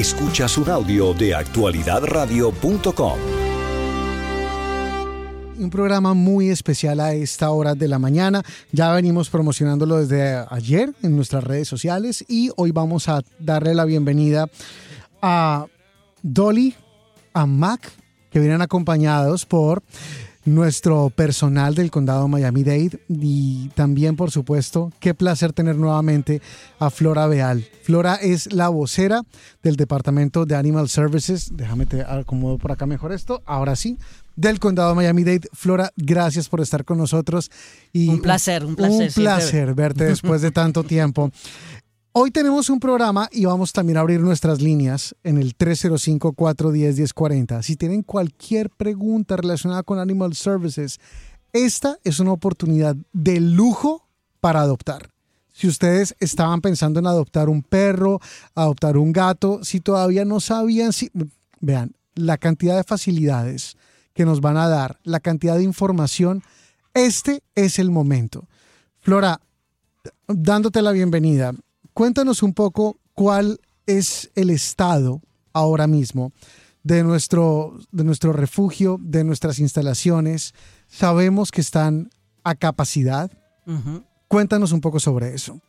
Escuchas 0.00 0.56
un 0.56 0.70
audio 0.70 1.12
de 1.12 1.34
actualidadradio.com. 1.34 3.18
Un 5.58 5.68
programa 5.68 6.14
muy 6.14 6.48
especial 6.48 7.00
a 7.00 7.12
esta 7.12 7.50
hora 7.50 7.74
de 7.74 7.86
la 7.86 7.98
mañana. 7.98 8.42
Ya 8.72 8.90
venimos 8.94 9.28
promocionándolo 9.28 9.98
desde 9.98 10.42
ayer 10.48 10.94
en 11.02 11.16
nuestras 11.16 11.44
redes 11.44 11.68
sociales 11.68 12.24
y 12.26 12.50
hoy 12.56 12.70
vamos 12.70 13.10
a 13.10 13.22
darle 13.38 13.74
la 13.74 13.84
bienvenida 13.84 14.48
a 15.20 15.66
Dolly, 16.22 16.74
a 17.34 17.44
Mac, 17.44 17.92
que 18.30 18.40
vienen 18.40 18.62
acompañados 18.62 19.44
por 19.44 19.82
nuestro 20.44 21.10
personal 21.10 21.74
del 21.74 21.90
condado 21.90 22.26
Miami-Dade 22.28 23.00
y 23.08 23.68
también, 23.74 24.16
por 24.16 24.30
supuesto, 24.30 24.92
qué 24.98 25.14
placer 25.14 25.52
tener 25.52 25.76
nuevamente 25.76 26.40
a 26.78 26.90
Flora 26.90 27.26
Beal. 27.26 27.66
Flora 27.82 28.14
es 28.16 28.52
la 28.52 28.68
vocera 28.68 29.22
del 29.62 29.76
Departamento 29.76 30.46
de 30.46 30.56
Animal 30.56 30.88
Services. 30.88 31.50
Déjame 31.56 31.86
te 31.86 32.02
acomodo 32.02 32.58
por 32.58 32.72
acá 32.72 32.86
mejor 32.86 33.12
esto. 33.12 33.42
Ahora 33.44 33.76
sí, 33.76 33.98
del 34.36 34.58
condado 34.58 34.94
Miami-Dade. 34.94 35.48
Flora, 35.52 35.92
gracias 35.96 36.48
por 36.48 36.60
estar 36.60 36.84
con 36.84 36.98
nosotros. 36.98 37.50
Y 37.92 38.08
un 38.08 38.22
placer, 38.22 38.64
un 38.64 38.76
placer. 38.76 39.08
Un 39.08 39.12
placer 39.14 39.74
verte 39.74 40.04
después 40.04 40.40
de 40.40 40.50
tanto 40.50 40.84
tiempo. 40.84 41.30
Hoy 42.12 42.32
tenemos 42.32 42.68
un 42.70 42.80
programa 42.80 43.28
y 43.30 43.44
vamos 43.44 43.72
también 43.72 43.96
a 43.96 44.00
abrir 44.00 44.18
nuestras 44.18 44.60
líneas 44.60 45.14
en 45.22 45.38
el 45.38 45.56
305-410-1040. 45.56 47.62
Si 47.62 47.76
tienen 47.76 48.02
cualquier 48.02 48.68
pregunta 48.68 49.36
relacionada 49.36 49.84
con 49.84 50.00
Animal 50.00 50.34
Services, 50.34 50.98
esta 51.52 51.98
es 52.02 52.18
una 52.18 52.32
oportunidad 52.32 52.96
de 53.12 53.38
lujo 53.38 54.08
para 54.40 54.60
adoptar. 54.60 55.10
Si 55.52 55.68
ustedes 55.68 56.16
estaban 56.18 56.60
pensando 56.60 56.98
en 56.98 57.06
adoptar 57.06 57.48
un 57.48 57.62
perro, 57.62 58.18
adoptar 58.56 58.96
un 58.96 59.12
gato, 59.12 59.62
si 59.62 59.78
todavía 59.78 60.24
no 60.24 60.40
sabían 60.40 60.92
si... 60.92 61.12
Vean, 61.60 61.94
la 62.16 62.38
cantidad 62.38 62.76
de 62.76 62.82
facilidades 62.82 63.76
que 64.14 64.24
nos 64.24 64.40
van 64.40 64.56
a 64.56 64.66
dar, 64.66 64.98
la 65.04 65.20
cantidad 65.20 65.54
de 65.54 65.62
información, 65.62 66.42
este 66.92 67.44
es 67.54 67.78
el 67.78 67.92
momento. 67.92 68.48
Flora, 68.98 69.40
dándote 70.26 70.82
la 70.82 70.90
bienvenida, 70.90 71.54
cuéntanos 72.00 72.42
un 72.42 72.54
poco 72.54 72.98
cuál 73.12 73.60
es 73.84 74.30
el 74.34 74.48
estado 74.48 75.20
ahora 75.52 75.86
mismo 75.86 76.32
de 76.82 77.02
nuestro, 77.02 77.78
de 77.92 78.04
nuestro 78.04 78.32
refugio, 78.32 78.96
de 79.02 79.22
nuestras 79.22 79.58
instalaciones. 79.58 80.54
Sabemos 80.88 81.50
que 81.50 81.60
están 81.60 82.08
a 82.42 82.54
capacidad. 82.54 83.30
Cuéntanos 84.28 84.72
un 84.72 84.80
poco 84.80 84.98
sobre 84.98 85.34
eso. 85.34 85.60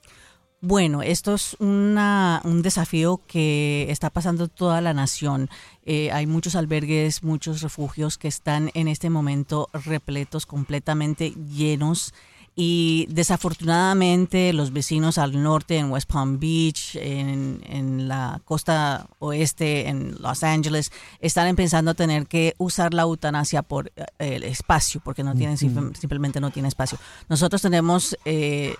Bueno, 0.61 1.01
esto 1.01 1.35
es 1.35 1.57
una, 1.59 2.39
un 2.45 2.61
desafío 2.61 3.19
que 3.27 3.87
está 3.89 4.09
pasando 4.09 4.47
toda 4.47 4.79
la 4.79 4.93
nación. 4.93 5.49
Eh, 5.83 6.13
hay 6.13 6.27
muchos 6.27 6.55
albergues, 6.55 7.23
muchos 7.23 7.61
refugios 7.61 8.17
que 8.17 8.29
están 8.29 8.71
en 8.73 8.87
este 8.87 9.09
momento 9.09 9.67
repletos, 9.73 10.45
completamente 10.45 11.31
llenos 11.31 12.13
y 12.55 13.07
desafortunadamente 13.09 14.51
los 14.51 14.73
vecinos 14.73 15.17
al 15.17 15.41
norte, 15.41 15.77
en 15.77 15.89
West 15.89 16.11
Palm 16.11 16.39
Beach, 16.39 16.95
en, 16.95 18.07
la 18.07 18.41
costa 18.43 19.07
oeste, 19.19 19.87
en 19.87 20.21
Los 20.21 20.43
Ángeles, 20.43 20.91
están 21.19 21.47
empezando 21.47 21.91
a 21.91 21.93
tener 21.93 22.27
que 22.27 22.55
usar 22.57 22.93
la 22.93 23.03
eutanasia 23.03 23.61
por 23.61 23.91
eh, 23.95 24.05
el 24.19 24.43
espacio, 24.43 25.01
porque 25.03 25.23
no 25.23 25.33
tienen, 25.33 25.57
simplemente 25.57 26.41
no 26.41 26.51
tienen 26.51 26.67
espacio. 26.67 26.97
Nosotros 27.29 27.61
tenemos 27.61 28.17
eh, 28.25 28.75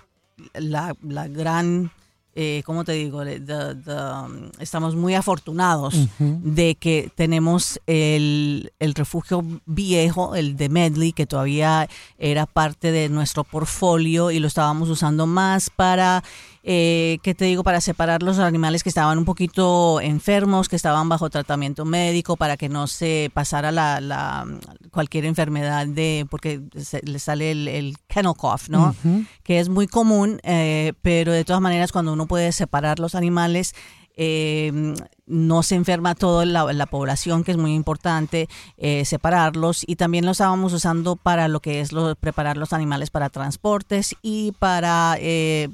la, 0.54 0.94
la 1.02 1.28
gran 1.28 1.90
eh, 2.34 2.62
¿cómo 2.64 2.84
te 2.84 2.92
digo? 2.92 3.20
Um, 3.20 4.50
estamos 4.58 4.96
muy 4.96 5.14
afortunados 5.14 5.94
de 6.18 6.76
que 6.76 7.10
tenemos 7.14 7.78
el, 7.86 8.72
el, 8.78 8.94
refugio 8.94 9.44
viejo, 9.66 10.34
el 10.34 10.56
de 10.56 10.68
Medley, 10.70 11.12
que 11.12 11.26
todavía 11.26 11.88
era 12.18 12.46
parte 12.46 12.90
de 12.90 13.10
nuestro 13.10 13.44
portfolio 13.44 14.30
y 14.30 14.38
lo 14.38 14.46
estábamos 14.46 14.88
usando 14.88 15.26
más 15.26 15.68
para 15.68 16.24
eh, 16.62 17.18
¿qué 17.22 17.34
te 17.34 17.44
digo? 17.44 17.64
Para 17.64 17.80
separar 17.80 18.22
los 18.22 18.38
animales 18.38 18.82
que 18.82 18.88
estaban 18.88 19.18
un 19.18 19.24
poquito 19.24 20.00
enfermos, 20.00 20.68
que 20.68 20.76
estaban 20.76 21.08
bajo 21.08 21.30
tratamiento 21.30 21.84
médico, 21.84 22.36
para 22.36 22.56
que 22.56 22.68
no 22.68 22.86
se 22.86 23.30
pasara 23.34 23.72
la, 23.72 24.46
cualquier 24.90 25.24
enfermedad 25.24 25.86
de, 25.86 26.26
porque 26.30 26.60
le 27.02 27.18
sale 27.18 27.50
el, 27.50 27.96
kennel 28.06 28.34
cough, 28.36 28.68
¿no? 28.68 28.94
Que 29.42 29.60
es 29.60 29.68
muy 29.68 29.86
común, 29.86 30.40
eh, 30.42 30.92
pero 31.02 31.32
de 31.32 31.44
todas 31.44 31.62
maneras 31.62 31.92
cuando 31.92 32.12
uno 32.12 32.26
puede 32.26 32.52
separar 32.52 32.98
los 32.98 33.14
animales, 33.14 33.74
eh, 34.14 34.94
no 35.26 35.62
se 35.62 35.76
enferma 35.76 36.14
toda 36.14 36.44
la, 36.44 36.86
población, 36.86 37.44
que 37.44 37.52
es 37.52 37.56
muy 37.56 37.74
importante 37.74 38.48
eh, 38.76 39.04
separarlos. 39.04 39.84
Y 39.86 39.96
también 39.96 40.26
lo 40.26 40.32
estábamos 40.32 40.72
usando 40.72 41.16
para 41.16 41.48
lo 41.48 41.60
que 41.60 41.80
es 41.80 41.92
lo, 41.92 42.14
preparar 42.16 42.56
los 42.56 42.72
animales 42.72 43.10
para 43.10 43.30
transportes 43.30 44.14
y 44.20 44.52
para 44.58 45.16
eh, 45.18 45.70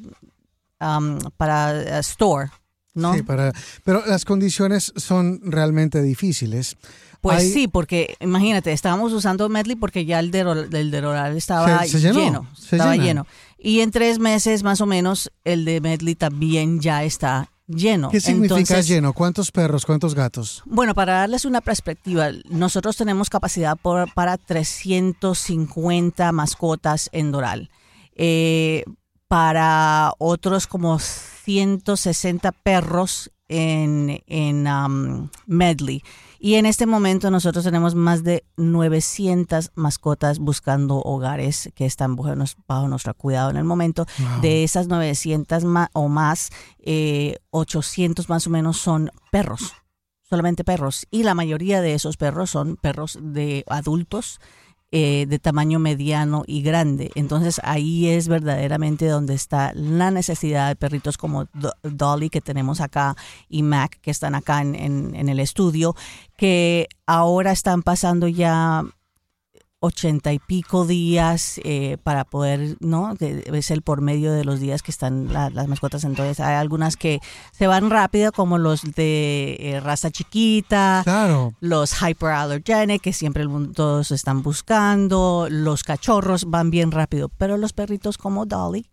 Um, 0.81 1.19
para 1.37 1.73
uh, 1.73 2.01
store, 2.01 2.51
¿no? 2.95 3.15
Sí, 3.15 3.23
para, 3.23 3.53
pero 3.85 4.05
las 4.07 4.25
condiciones 4.25 4.93
son 4.97 5.41
realmente 5.43 6.03
difíciles. 6.03 6.77
Pues 7.21 7.53
sí, 7.53 7.67
porque 7.67 8.17
imagínate, 8.21 8.73
estábamos 8.73 9.13
usando 9.13 9.49
Medley 9.49 9.75
porque 9.75 10.05
ya 10.05 10.21
el 10.21 10.31
de, 10.31 10.45
del 10.69 10.91
de 10.91 11.37
estaba 11.37 11.85
lleno, 11.85 12.47
estaba 12.57 12.97
lleno. 12.97 13.27
Y 13.59 13.81
en 13.81 13.91
tres 13.91 14.21
meses 14.21 14.63
más 14.63 14.81
o 14.81 14.87
menos 14.87 15.33
el 15.45 15.65
de 15.65 15.81
Medley 15.81 16.15
también 16.15 16.81
ya 16.81 17.03
está 17.03 17.51
lleno. 17.67 18.11
¿Qué 18.11 18.21
significa 18.21 18.81
lleno? 18.81 19.13
¿Cuántos 19.13 19.51
perros, 19.51 19.85
cuántos 19.85 20.15
gatos? 20.15 20.63
Bueno, 20.65 20.95
para 20.95 21.15
darles 21.15 21.45
una 21.45 21.61
perspectiva, 21.61 22.31
nosotros 22.49 22.97
tenemos 22.97 23.31
capacidad 23.31 23.77
por, 23.77 24.13
para 24.15 24.37
350 24.37 26.31
mascotas 26.33 27.09
en 27.13 27.33
Doral. 27.33 27.71
Eh, 28.15 28.85
para 29.29 30.13
otros 30.19 30.67
como 30.67 30.99
160 30.99 32.53
perros 32.53 33.31
en, 33.49 34.23
en 34.27 34.67
um, 34.67 35.29
Medley. 35.47 36.03
Y 36.41 36.55
en 36.55 36.67
este 36.67 36.87
momento 36.87 37.31
nosotros 37.31 37.65
tenemos 37.65 37.95
más 37.95 38.23
de 38.23 38.45
900 38.57 39.73
mascotas 39.75 40.39
buscando 40.39 40.99
hogares 41.03 41.71
que 41.75 41.85
están 41.85 42.17
bajo 42.17 42.89
nuestro 42.89 43.15
cuidado 43.15 43.51
en 43.51 43.57
el 43.57 43.65
momento. 43.65 44.07
De 44.41 44.63
esas 44.63 44.87
900 44.87 45.65
o 45.95 46.09
más, 46.09 46.51
800 47.51 48.25
eh, 48.25 48.29
más 48.29 48.47
o 48.47 48.51
menos 48.51 48.79
son 48.79 49.11
perros, 49.33 49.75
solamente 50.23 50.63
perros. 50.63 51.07
Y 51.11 51.25
la 51.25 51.35
mayoría 51.35 51.81
de 51.81 51.95
esos 51.95 52.17
perros 52.17 52.51
son 52.51 52.77
perros 52.77 53.19
de 53.21 53.65
adultos 53.67 54.41
eh, 54.91 55.27
de 55.29 55.39
tamaño 55.39 55.79
mediano 55.79 56.45
y 56.47 56.63
grande. 56.63 57.11
Entonces 57.15 57.61
ahí 57.63 58.09
es 58.09 58.29
verdaderamente 58.29 59.07
donde 59.07 59.35
está 59.35 59.73
la 59.75 60.11
necesidad 60.11 60.69
de 60.69 60.77
perritos 60.77 61.19
como 61.19 61.47
Dolly 61.83 62.31
que 62.31 62.41
tenemos 62.41 62.81
acá 62.81 63.15
y 63.49 63.63
Mac 63.63 63.99
que 64.01 64.11
están 64.11 64.35
acá 64.35 64.63
en, 64.63 64.75
en 64.75 65.29
el 65.29 65.41
estudio, 65.41 65.95
que 66.37 66.89
ahora 67.07 67.53
están 67.53 67.83
pasando 67.83 68.29
ya 68.29 68.85
ochenta 69.81 70.33
y 70.33 70.41
pico 70.41 70.87
días 70.87 71.61
eh, 71.63 71.99
para 72.03 72.25
poder, 72.25 72.77
¿no? 72.81 73.15
Es 73.21 73.71
el 73.71 73.83
por 73.83 74.01
medio 74.01 74.33
de 74.33 74.45
los 74.45 74.59
días 74.59 74.83
que 74.83 74.91
están 74.91 75.33
las 75.33 75.69
mascotas. 75.69 76.05
Entonces 76.05 76.41
hay 76.41 76.57
algunas 76.57 76.97
que 76.97 77.21
se 77.53 77.67
van 77.67 77.89
rápido, 77.89 78.33
como 78.33 78.59
los 78.59 78.83
de 78.83 79.57
eh, 79.61 79.81
raza 79.81 80.11
chiquita, 80.11 81.03
claro. 81.05 81.55
los 81.61 81.93
hyperallergenic, 82.03 83.03
que 83.03 83.13
siempre 83.13 83.47
todos 83.73 84.11
están 84.11 84.43
buscando, 84.43 85.47
los 85.51 85.85
cachorros 85.85 86.47
van 86.47 86.71
bien 86.71 86.91
rápido, 86.91 87.29
pero 87.29 87.57
los 87.57 87.73
perritos 87.73 88.19
como 88.19 88.47
Dolly 88.47 88.91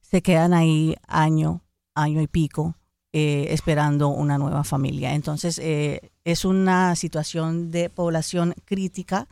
se 0.00 0.22
quedan 0.22 0.54
ahí 0.54 0.96
año, 1.06 1.62
año 1.94 2.20
y 2.20 2.26
pico. 2.26 2.74
Eh, 3.12 3.54
esperando 3.54 4.08
una 4.08 4.36
nueva 4.36 4.62
familia. 4.62 5.14
Entonces, 5.14 5.58
es 5.58 6.44
una 6.44 6.94
situación 6.96 7.70
de 7.70 7.88
población 7.88 8.54
crítica 8.66 9.26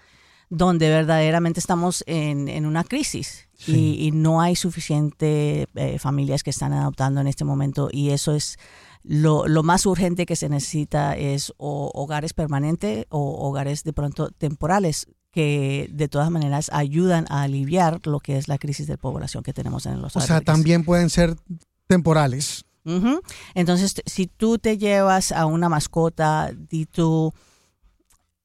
donde 0.51 0.89
verdaderamente 0.89 1.61
estamos 1.61 2.05
en, 2.07 2.67
una 2.67 2.85
crisis 2.85 3.49
y, 3.67 4.11
no 4.13 4.41
hay 4.41 4.57
suficiente 4.57 5.67
eh, 5.75 5.99
familias 5.99 6.43
que 6.43 6.51
están 6.51 6.73
adoptando 6.73 7.21
en 7.21 7.27
este 7.27 7.45
momento 7.45 7.89
y 7.91 8.11
eso 8.11 8.35
es 8.35 8.59
lo, 9.03 9.63
más 9.63 9.87
urgente 9.87 10.27
que 10.27 10.37
se 10.37 10.49
necesita 10.49 11.17
es 11.17 11.53
hogares 11.59 12.33
permanentes 12.33 13.07
o 13.11 13.47
hogares 13.47 13.85
de 13.85 13.93
pronto 13.93 14.31
temporales 14.31 15.07
que 15.31 15.89
de 15.93 16.09
todas 16.09 16.31
maneras 16.31 16.71
ayudan 16.73 17.27
a 17.29 17.43
aliviar 17.43 18.01
lo 18.07 18.21
que 18.21 18.39
es 18.39 18.49
la 18.49 18.57
crisis 18.57 18.87
de 18.87 18.97
población 18.97 19.43
que 19.43 19.53
tenemos 19.53 19.85
en 19.87 20.01
los 20.01 20.17
O 20.17 20.21
sea, 20.21 20.41
también 20.41 20.85
pueden 20.85 21.11
ser 21.11 21.37
temporales. 21.87 22.65
Entonces, 23.55 23.95
si 24.05 24.27
tú 24.27 24.59
te 24.59 24.77
llevas 24.77 25.33
a 25.33 25.47
una 25.47 25.71
mascota 25.71 26.53
y 26.71 26.85
tú 26.85 27.33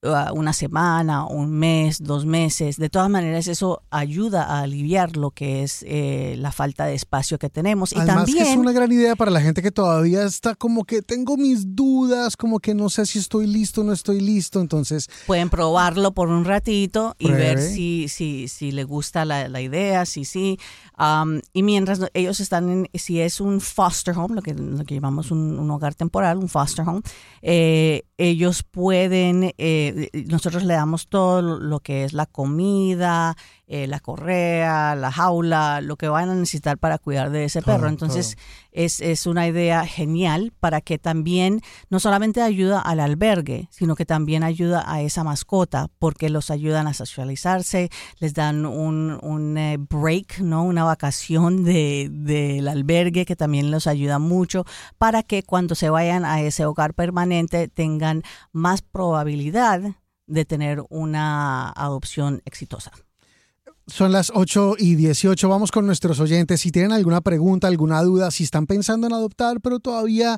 una 0.01 0.53
semana, 0.53 1.25
un 1.25 1.51
mes, 1.51 2.01
dos 2.01 2.25
meses. 2.25 2.77
De 2.77 2.89
todas 2.89 3.09
maneras, 3.09 3.47
eso 3.47 3.81
ayuda 3.89 4.43
a 4.43 4.61
aliviar 4.61 5.17
lo 5.17 5.31
que 5.31 5.63
es 5.63 5.83
eh, 5.87 6.35
la 6.37 6.51
falta 6.51 6.85
de 6.85 6.95
espacio 6.95 7.37
que 7.37 7.49
tenemos. 7.49 7.91
Y 7.91 7.97
Además 7.97 8.25
también 8.25 8.45
que 8.45 8.51
es 8.51 8.57
una 8.57 8.71
gran 8.71 8.91
idea 8.91 9.15
para 9.15 9.31
la 9.31 9.41
gente 9.41 9.61
que 9.61 9.71
todavía 9.71 10.23
está 10.23 10.55
como 10.55 10.85
que 10.85 11.01
tengo 11.01 11.35
mis 11.35 11.75
dudas, 11.75 12.37
como 12.37 12.59
que 12.59 12.73
no 12.73 12.89
sé 12.89 13.05
si 13.05 13.19
estoy 13.19 13.47
listo 13.47 13.81
o 13.81 13.83
no 13.83 13.93
estoy 13.93 14.21
listo, 14.21 14.61
entonces 14.61 15.09
pueden 15.27 15.49
probarlo 15.49 16.13
por 16.13 16.29
un 16.29 16.45
ratito 16.45 17.15
y 17.19 17.31
ver 17.31 17.59
si, 17.59 18.07
si, 18.07 18.47
si 18.47 18.71
le 18.71 18.83
gusta 18.85 19.25
la, 19.25 19.49
la 19.49 19.61
idea, 19.61 20.05
si 20.05 20.23
sí. 20.23 20.57
Um, 20.97 21.39
y 21.53 21.63
mientras 21.63 21.99
ellos 22.13 22.39
están 22.39 22.69
en, 22.69 22.89
si 22.93 23.21
es 23.21 23.39
un 23.39 23.61
foster 23.61 24.17
home, 24.17 24.35
lo 24.35 24.41
que, 24.41 24.53
lo 24.53 24.83
que 24.83 24.95
llamamos 24.95 25.31
un, 25.31 25.59
un 25.59 25.71
hogar 25.71 25.95
temporal, 25.95 26.37
un 26.37 26.49
foster 26.49 26.87
home, 26.87 27.01
eh, 27.41 28.03
ellos 28.17 28.63
pueden, 28.63 29.53
eh, 29.57 29.88
nosotros 30.27 30.63
le 30.63 30.73
damos 30.73 31.07
todo 31.07 31.41
lo 31.41 31.79
que 31.79 32.03
es 32.03 32.13
la 32.13 32.25
comida, 32.25 33.35
eh, 33.71 33.85
la 33.85 33.99
correa, 33.99 34.95
la 34.95 35.11
jaula, 35.11 35.79
lo 35.81 35.95
que 35.95 36.07
van 36.09 36.27
a 36.29 36.33
necesitar 36.33 36.79
para 36.79 36.97
cuidar 36.97 37.29
de 37.29 37.45
ese 37.45 37.61
Todo, 37.61 37.75
perro. 37.75 37.87
Entonces, 37.87 38.35
es, 38.71 38.99
es 38.99 39.27
una 39.27 39.47
idea 39.47 39.85
genial 39.85 40.51
para 40.59 40.81
que 40.81 40.97
también 40.97 41.61
no 41.91 41.99
solamente 41.99 42.41
ayuda 42.41 42.81
al 42.81 42.99
albergue, 42.99 43.67
sino 43.69 43.95
que 43.95 44.07
también 44.07 44.41
ayuda 44.43 44.83
a 44.91 45.01
esa 45.03 45.23
mascota 45.23 45.87
porque 45.99 46.29
los 46.31 46.49
ayudan 46.49 46.87
a 46.87 46.95
socializarse, 46.95 47.89
les 48.19 48.33
dan 48.33 48.65
un, 48.65 49.19
un 49.21 49.55
eh, 49.59 49.77
break, 49.79 50.39
¿no? 50.39 50.63
una 50.63 50.83
vacación 50.83 51.63
de- 51.63 52.09
del 52.11 52.67
albergue 52.67 53.23
que 53.25 53.35
también 53.35 53.69
los 53.69 53.85
ayuda 53.85 54.17
mucho 54.17 54.65
para 54.97 55.21
que 55.21 55.43
cuando 55.43 55.75
se 55.75 55.91
vayan 55.91 56.25
a 56.25 56.41
ese 56.41 56.65
hogar 56.65 56.95
permanente 56.95 57.67
tengan 57.67 58.23
más 58.51 58.81
probabilidad 58.81 59.81
de 60.25 60.45
tener 60.45 60.83
una 60.89 61.69
adopción 61.69 62.41
exitosa. 62.45 62.91
Son 63.89 64.11
las 64.11 64.31
8 64.33 64.75
y 64.77 64.95
18. 64.95 65.49
Vamos 65.49 65.71
con 65.71 65.85
nuestros 65.85 66.19
oyentes. 66.19 66.61
Si 66.61 66.71
tienen 66.71 66.91
alguna 66.91 67.21
pregunta, 67.21 67.67
alguna 67.67 68.01
duda, 68.01 68.31
si 68.31 68.43
están 68.43 68.65
pensando 68.65 69.07
en 69.07 69.13
adoptar, 69.13 69.57
pero 69.61 69.79
todavía 69.79 70.37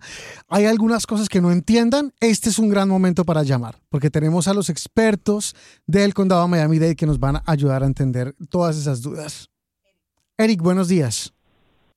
hay 0.49 0.65
algunas 0.65 1.05
cosas 1.05 1.29
que 1.29 1.41
no 1.41 1.51
entiendan, 1.51 2.11
este 2.19 2.49
es 2.49 2.59
un 2.59 2.69
gran 2.69 2.89
momento 2.89 3.23
para 3.25 3.43
llamar, 3.43 3.75
porque 3.89 4.09
tenemos 4.09 4.47
a 4.47 4.53
los 4.53 4.69
expertos 4.69 5.55
del 5.85 6.13
condado 6.13 6.47
Miami-Dade 6.47 6.95
que 6.95 7.05
nos 7.05 7.19
van 7.19 7.37
a 7.37 7.43
ayudar 7.45 7.83
a 7.83 7.85
entender 7.85 8.33
todas 8.49 8.77
esas 8.77 9.01
dudas. 9.01 9.49
Eric, 10.37 10.61
buenos 10.61 10.87
días. 10.87 11.33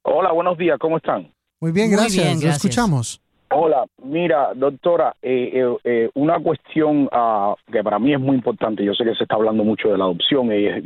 Hola, 0.02 0.32
buenos 0.32 0.58
días, 0.58 0.78
¿cómo 0.78 0.98
están? 0.98 1.32
Muy 1.60 1.72
bien, 1.72 1.88
Muy 1.88 1.96
gracias. 1.96 2.42
Lo 2.42 2.50
escuchamos. 2.50 3.20
Hola, 3.56 3.84
mira, 4.02 4.52
doctora, 4.54 5.14
eh, 5.22 5.50
eh, 5.54 5.76
eh, 5.84 6.10
una 6.14 6.40
cuestión 6.40 7.08
ah, 7.12 7.54
que 7.70 7.84
para 7.84 7.98
mí 8.00 8.12
es 8.12 8.18
muy 8.18 8.34
importante, 8.34 8.84
yo 8.84 8.94
sé 8.94 9.04
que 9.04 9.14
se 9.14 9.22
está 9.22 9.36
hablando 9.36 9.62
mucho 9.62 9.90
de 9.90 9.98
la 9.98 10.04
adopción 10.04 10.52
y 10.52 10.66
es, 10.66 10.84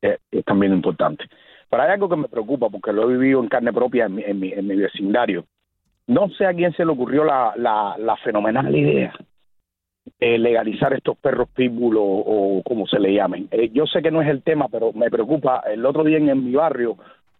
es- 0.00 0.20
es 0.30 0.44
también 0.44 0.72
importante, 0.72 1.24
pero 1.70 1.82
hay 1.82 1.90
algo 1.90 2.08
que 2.08 2.16
me 2.16 2.28
preocupa 2.28 2.68
porque 2.70 2.92
lo 2.92 3.02
he 3.10 3.16
vivido 3.16 3.40
en 3.40 3.48
carne 3.48 3.72
propia 3.72 4.06
en 4.06 4.14
mi, 4.14 4.22
en 4.22 4.40
mi, 4.40 4.52
en 4.52 4.66
mi 4.66 4.76
vecindario. 4.76 5.44
No 6.06 6.28
sé 6.30 6.46
a 6.46 6.54
quién 6.54 6.72
se 6.72 6.84
le 6.84 6.92
ocurrió 6.92 7.24
la, 7.24 7.52
la, 7.56 7.96
la 7.98 8.16
fenomenal 8.18 8.74
idea 8.74 9.12
de 10.20 10.38
legalizar 10.38 10.92
estos 10.92 11.18
perros 11.18 11.48
pitbull 11.54 11.96
o, 11.96 12.04
o 12.04 12.62
como 12.62 12.86
se 12.86 13.00
le 13.00 13.12
llamen. 13.12 13.48
Eh, 13.50 13.70
yo 13.72 13.86
sé 13.86 14.00
que 14.02 14.12
no 14.12 14.22
es 14.22 14.28
el 14.28 14.42
tema, 14.42 14.68
pero 14.68 14.92
me 14.92 15.10
preocupa. 15.10 15.64
El 15.66 15.84
otro 15.84 16.04
día 16.04 16.18
en, 16.18 16.28
en 16.28 16.44
mi 16.44 16.54
barrio, 16.54 16.96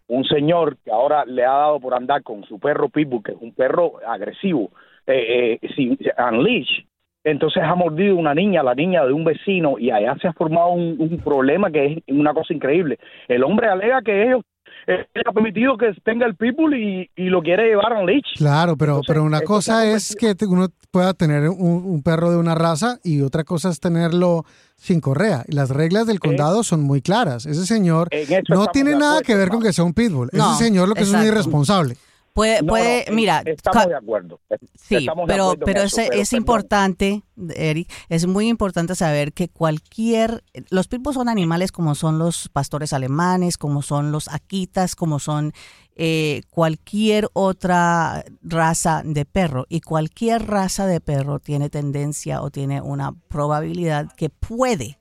un 0.09 0.25
señor 0.25 0.76
que 0.79 0.91
ahora 0.91 1.25
le 1.25 1.44
ha 1.44 1.52
dado 1.52 1.81
por 1.81 1.94
andar 1.94 2.23
con 2.25 2.43
su 2.44 2.59
perro 2.59 2.88
pitbull, 2.88 3.23
que 3.23 3.32
es 3.32 3.38
un 3.41 3.52
perro 3.52 3.93
agresivo, 4.06 4.70
eh, 5.06 5.59
eh, 5.62 5.69
sin 5.76 5.97
unleash. 6.19 6.82
Entonces 7.26 7.61
ha 7.64 7.75
mordido 7.75 8.14
una 8.14 8.34
niña, 8.34 8.62
la 8.62 8.76
niña 8.76 9.05
de 9.05 9.12
un 9.12 9.25
vecino, 9.25 9.81
y 9.81 9.90
allá 9.90 10.17
se 10.23 10.28
ha 10.28 10.32
formado 10.32 10.70
un, 10.70 10.94
un 10.96 11.19
problema 11.19 11.73
que 11.73 11.84
es 12.06 12.14
una 12.14 12.32
cosa 12.32 12.55
increíble. 12.55 13.00
El 13.26 13.43
hombre 13.43 13.69
alega 13.69 14.00
que 14.00 14.23
ellos 14.23 14.43
eh, 14.87 15.05
él 15.12 15.23
ha 15.26 15.32
permitido 15.32 15.76
que 15.76 15.93
tenga 16.05 16.25
el 16.26 16.37
pitbull 16.37 16.75
y, 16.75 17.11
y 17.17 17.25
lo 17.25 17.43
quiere 17.43 17.67
llevar 17.67 17.93
a 17.93 17.99
unleash. 17.99 18.37
Claro, 18.37 18.76
pero, 18.76 18.93
Entonces, 18.93 19.08
pero 19.08 19.25
una 19.25 19.40
cosa 19.40 19.84
es 19.90 20.14
que 20.14 20.37
uno 20.46 20.69
pueda 20.93 21.14
tener 21.14 21.49
un, 21.49 21.82
un 21.84 22.02
perro 22.05 22.31
de 22.31 22.37
una 22.37 22.55
raza 22.55 22.99
y 23.02 23.23
otra 23.23 23.43
cosa 23.43 23.70
es 23.70 23.81
tenerlo 23.81 24.44
sin 24.76 25.00
correa. 25.00 25.43
Y 25.49 25.56
las 25.56 25.70
reglas 25.70 26.06
del 26.06 26.20
condado 26.20 26.62
son 26.62 26.82
muy 26.82 27.02
claras. 27.02 27.46
Ese 27.46 27.67
señor 27.67 28.08
no 28.49 28.67
tiene 28.69 28.94
nada 28.94 29.23
que 29.23 29.34
ver 29.34 29.49
con 29.49 29.61
que 29.61 29.73
sea 29.73 29.84
un 29.84 29.94
pitbull. 29.94 30.28
No, 30.32 30.55
Ese 30.55 30.64
señor 30.67 30.88
lo 30.88 30.94
que 30.94 31.02
es 31.02 31.12
un 31.12 31.25
irresponsable. 31.25 31.96
Puede, 32.37 32.61
No, 32.61 32.69
puede, 32.69 33.06
no, 33.09 33.15
mira, 33.17 33.43
estamos 33.47 33.87
de 33.88 33.94
acuerdo. 33.94 34.38
Sí, 34.75 34.97
Estamos 34.97 35.27
de 35.27 35.33
pero, 35.33 35.44
acuerdo 35.44 35.65
pero 35.65 35.83
eso, 35.83 36.03
es, 36.03 36.09
pero 36.11 36.21
es 36.21 36.29
perdón. 36.29 36.43
importante, 36.43 37.23
Eric, 37.55 37.91
es 38.11 38.27
muy 38.27 38.49
importante 38.49 38.94
saber 38.94 39.33
que 39.33 39.49
cualquier, 39.49 40.44
los 40.69 40.87
pitbulls 40.87 41.15
son 41.15 41.31
animales 41.31 41.73
como 41.73 41.94
son 41.94 42.19
los 42.19 42.50
pastores 42.50 42.93
alemanes, 42.93 43.56
como 43.56 43.81
son 43.81 44.12
los 44.12 44.29
akitas, 44.29 44.94
como 44.97 45.19
son 45.19 45.55
eh, 45.94 46.43
cualquier 46.50 47.31
otra 47.33 48.23
raza 48.43 49.00
de 49.03 49.25
perro. 49.25 49.65
Y 49.71 49.81
cualquier 49.81 50.47
raza 50.47 50.87
de 50.87 51.00
perro 51.00 51.38
tiene 51.41 51.71
tendencia 51.71 52.43
o 52.43 52.50
tiene 52.50 52.83
una 52.83 53.12
probabilidad 53.29 54.12
que 54.15 54.29
puede 54.29 54.99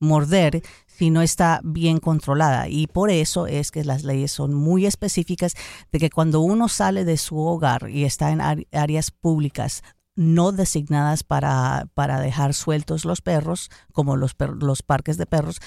morder 0.00 0.62
si 0.98 1.10
no 1.10 1.22
está 1.22 1.60
bien 1.62 2.00
controlada. 2.00 2.68
Y 2.68 2.88
por 2.88 3.10
eso 3.10 3.46
es 3.46 3.70
que 3.70 3.84
las 3.84 4.02
leyes 4.02 4.32
son 4.32 4.52
muy 4.52 4.84
específicas 4.84 5.54
de 5.92 6.00
que 6.00 6.10
cuando 6.10 6.40
uno 6.40 6.68
sale 6.68 7.04
de 7.04 7.16
su 7.16 7.38
hogar 7.38 7.88
y 7.88 8.04
está 8.04 8.32
en 8.32 8.40
áreas 8.72 9.12
públicas 9.12 9.82
no 10.16 10.50
designadas 10.50 11.22
para, 11.22 11.86
para 11.94 12.20
dejar 12.20 12.52
sueltos 12.52 13.04
los 13.04 13.20
perros, 13.20 13.70
como 13.92 14.16
los, 14.16 14.34
los 14.58 14.82
parques 14.82 15.16
de 15.16 15.26
perros, 15.26 15.60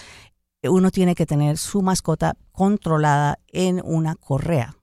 uno 0.63 0.91
tiene 0.91 1.15
que 1.15 1.25
tener 1.25 1.57
su 1.57 1.81
mascota 1.81 2.35
controlada 2.51 3.39
en 3.47 3.81
una 3.85 4.15
correa. 4.15 4.75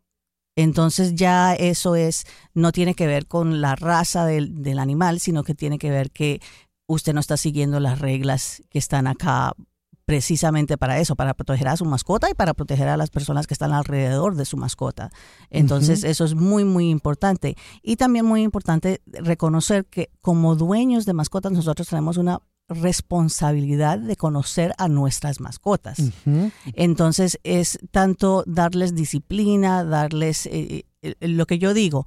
Entonces 0.57 1.15
ya 1.15 1.55
eso 1.55 1.95
es, 1.95 2.25
no 2.55 2.73
tiene 2.73 2.95
que 2.95 3.07
ver 3.07 3.27
con 3.27 3.61
la 3.61 3.77
raza 3.77 4.25
del, 4.25 4.63
del 4.63 4.79
animal, 4.79 5.21
sino 5.21 5.45
que 5.45 5.55
tiene 5.55 5.79
que 5.79 5.91
ver 5.91 6.11
que 6.11 6.41
usted 6.87 7.13
no 7.13 7.21
está 7.21 7.37
siguiendo 7.37 7.81
las 7.81 7.99
reglas 7.99 8.63
que 8.71 8.79
están 8.79 9.07
acá 9.07 9.53
precisamente 10.09 10.79
para 10.79 10.99
eso, 11.01 11.17
para 11.17 11.35
proteger 11.35 11.69
a 11.69 11.77
su 11.77 11.85
mascota 11.85 12.31
y 12.31 12.33
para 12.33 12.55
proteger 12.55 12.89
a 12.89 12.97
las 12.97 13.11
personas 13.11 13.47
que 13.47 13.53
están 13.53 13.75
alrededor 13.75 14.37
de 14.37 14.47
su 14.47 14.57
mascota. 14.57 15.11
Entonces, 15.51 16.03
eso 16.03 16.25
es 16.25 16.35
muy, 16.35 16.65
muy 16.65 16.89
importante. 16.89 17.57
Y 17.83 17.97
también 17.97 18.25
muy 18.25 18.41
importante 18.41 19.03
reconocer 19.05 19.85
que 19.85 20.09
como 20.23 20.57
dueños 20.57 21.05
de 21.05 21.13
mascotas 21.13 21.53
nosotros 21.53 21.89
tenemos 21.89 22.17
una 22.17 22.41
responsabilidad 22.71 23.99
de 23.99 24.17
conocer 24.17 24.73
a 24.79 24.89
nuestras 24.89 25.41
mascotas. 25.41 25.99
Entonces 26.73 27.39
es 27.43 27.79
tanto 27.91 28.45
darles 28.47 28.95
disciplina, 28.95 29.85
darles 29.85 30.47
eh, 30.47 30.87
eh, 31.03 31.15
lo 31.21 31.45
que 31.45 31.59
yo 31.59 31.75
digo. 31.75 32.07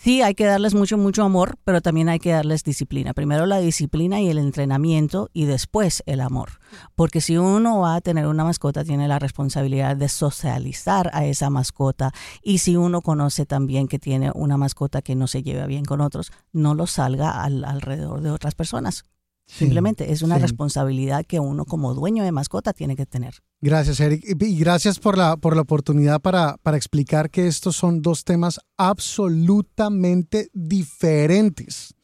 Sí, 0.00 0.22
hay 0.22 0.34
que 0.36 0.44
darles 0.44 0.74
mucho, 0.74 0.96
mucho 0.96 1.24
amor, 1.24 1.58
pero 1.64 1.80
también 1.80 2.08
hay 2.08 2.20
que 2.20 2.30
darles 2.30 2.62
disciplina. 2.62 3.14
Primero 3.14 3.46
la 3.46 3.58
disciplina 3.58 4.20
y 4.20 4.28
el 4.30 4.38
entrenamiento 4.38 5.28
y 5.32 5.46
después 5.46 6.04
el 6.06 6.20
amor. 6.20 6.60
Porque 6.94 7.20
si 7.20 7.36
uno 7.36 7.80
va 7.80 7.96
a 7.96 8.00
tener 8.00 8.28
una 8.28 8.44
mascota, 8.44 8.84
tiene 8.84 9.08
la 9.08 9.18
responsabilidad 9.18 9.96
de 9.96 10.08
socializar 10.08 11.10
a 11.12 11.26
esa 11.26 11.50
mascota. 11.50 12.12
Y 12.42 12.58
si 12.58 12.76
uno 12.76 13.02
conoce 13.02 13.44
también 13.44 13.88
que 13.88 13.98
tiene 13.98 14.30
una 14.34 14.56
mascota 14.56 15.02
que 15.02 15.16
no 15.16 15.26
se 15.26 15.42
lleva 15.42 15.66
bien 15.66 15.84
con 15.84 16.00
otros, 16.00 16.30
no 16.52 16.74
lo 16.76 16.86
salga 16.86 17.42
al- 17.42 17.64
alrededor 17.64 18.20
de 18.20 18.30
otras 18.30 18.54
personas. 18.54 19.02
Sí, 19.48 19.60
Simplemente 19.60 20.12
es 20.12 20.20
una 20.20 20.36
sí. 20.36 20.42
responsabilidad 20.42 21.24
que 21.24 21.40
uno 21.40 21.64
como 21.64 21.94
dueño 21.94 22.22
de 22.22 22.32
mascota 22.32 22.74
tiene 22.74 22.96
que 22.96 23.06
tener. 23.06 23.34
Gracias, 23.62 23.98
Eric. 23.98 24.22
Y 24.24 24.44
y 24.44 24.58
gracias 24.58 24.98
por 24.98 25.16
la, 25.16 25.38
por 25.38 25.56
la 25.56 25.62
oportunidad 25.62 26.20
para, 26.20 26.58
para 26.58 26.76
explicar 26.76 27.30
que 27.30 27.46
estos 27.46 27.74
son 27.74 28.02
dos 28.02 28.24
temas 28.24 28.60
absolutamente 28.76 30.50
diferentes. 30.52 31.94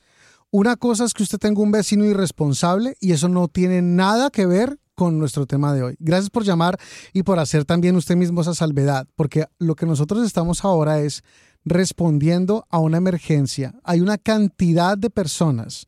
Una 0.51 0.77
cosa 0.77 1.05
es 1.05 1.13
que 1.13 1.23
usted 1.23 1.39
tenga 1.39 1.61
un 1.61 1.71
vecino 1.71 2.05
irresponsable 2.07 2.97
y 2.99 3.13
eso 3.13 3.29
no 3.29 3.49
tiene 3.49 3.83
nada 3.83 4.31
que 4.31 4.47
ver 4.47 4.79
con 4.95 5.19
nuestro 5.19 5.47
tema 5.47 5.75
de 5.75 5.83
hoy. 5.83 5.97
Gracias 5.99 6.31
por 6.31 6.45
llamar 6.45 6.79
y 7.13 7.25
por 7.25 7.39
hacer 7.39 7.65
también 7.65 7.97
usted 7.97 8.17
mismo 8.17 8.41
esa 8.41 8.55
salvedad, 8.55 9.07
porque 9.17 9.47
lo 9.59 9.75
que 9.75 9.85
nosotros 9.85 10.25
estamos 10.25 10.65
ahora 10.65 11.01
es 11.01 11.23
respondiendo 11.65 12.67
a 12.71 12.79
una 12.79 12.99
emergencia. 12.99 13.75
Hay 13.85 14.01
una 14.01 14.17
cantidad 14.17 14.97
de 14.97 15.11
personas 15.11 15.87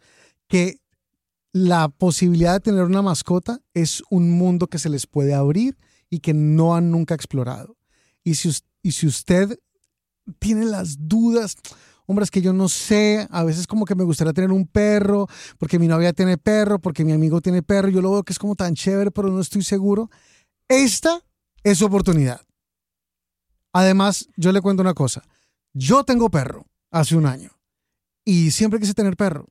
que 0.49 0.81
la 1.53 1.89
posibilidad 1.89 2.55
de 2.55 2.61
tener 2.61 2.85
una 2.85 3.03
mascota 3.03 3.61
es 3.75 4.03
un 4.11 4.31
mundo 4.31 4.67
que 4.67 4.79
se 4.79 4.91
les 4.91 5.07
puede 5.07 5.35
abrir 5.35 5.77
y 6.11 6.21
que 6.21 6.35
no 6.35 6.75
han 6.75 6.91
nunca 6.91 7.15
explorado. 7.15 7.77
Y 8.23 8.35
si, 8.35 9.07
usted 9.07 9.59
tiene 10.39 10.65
las 10.65 11.09
dudas, 11.09 11.57
hombre, 12.07 12.25
es 12.25 12.31
que 12.31 12.43
yo 12.43 12.53
no 12.53 12.69
sé, 12.69 13.29
a 13.31 13.45
veces 13.45 13.67
como 13.67 13.85
que 13.85 13.95
me 13.95 14.05
gustaría 14.05 14.33
tener 14.33 14.53
un 14.53 14.67
perro, 14.67 15.29
porque 15.59 15.79
mi 15.79 15.87
novia 15.87 16.13
tiene 16.13 16.37
perro, 16.37 16.81
porque 16.81 17.05
mi 17.05 17.13
amigo 17.13 17.41
tiene 17.41 17.63
perro, 17.63 17.89
yo 17.89 18.03
lo 18.03 18.13
veo 18.13 18.25
que 18.25 18.33
es 18.33 18.39
como 18.39 18.57
tan 18.57 18.75
chévere, 18.75 19.11
pero 19.11 19.29
no 19.29 19.41
estoy 19.41 19.63
seguro. 19.63 20.11
Esta 20.69 21.23
es 21.63 21.79
su 21.79 21.87
oportunidad. 21.87 22.41
Además, 23.73 24.29
yo 24.37 24.53
le 24.53 24.61
cuento 24.61 24.83
una 24.83 24.95
cosa. 24.95 25.23
Yo 25.73 26.03
tengo 26.05 26.31
perro 26.31 26.67
hace 26.91 27.15
un 27.17 27.27
año 27.27 27.51
y 28.25 28.51
siempre 28.51 28.81
quise 28.81 28.95
tener 28.95 29.17
perro. 29.17 29.49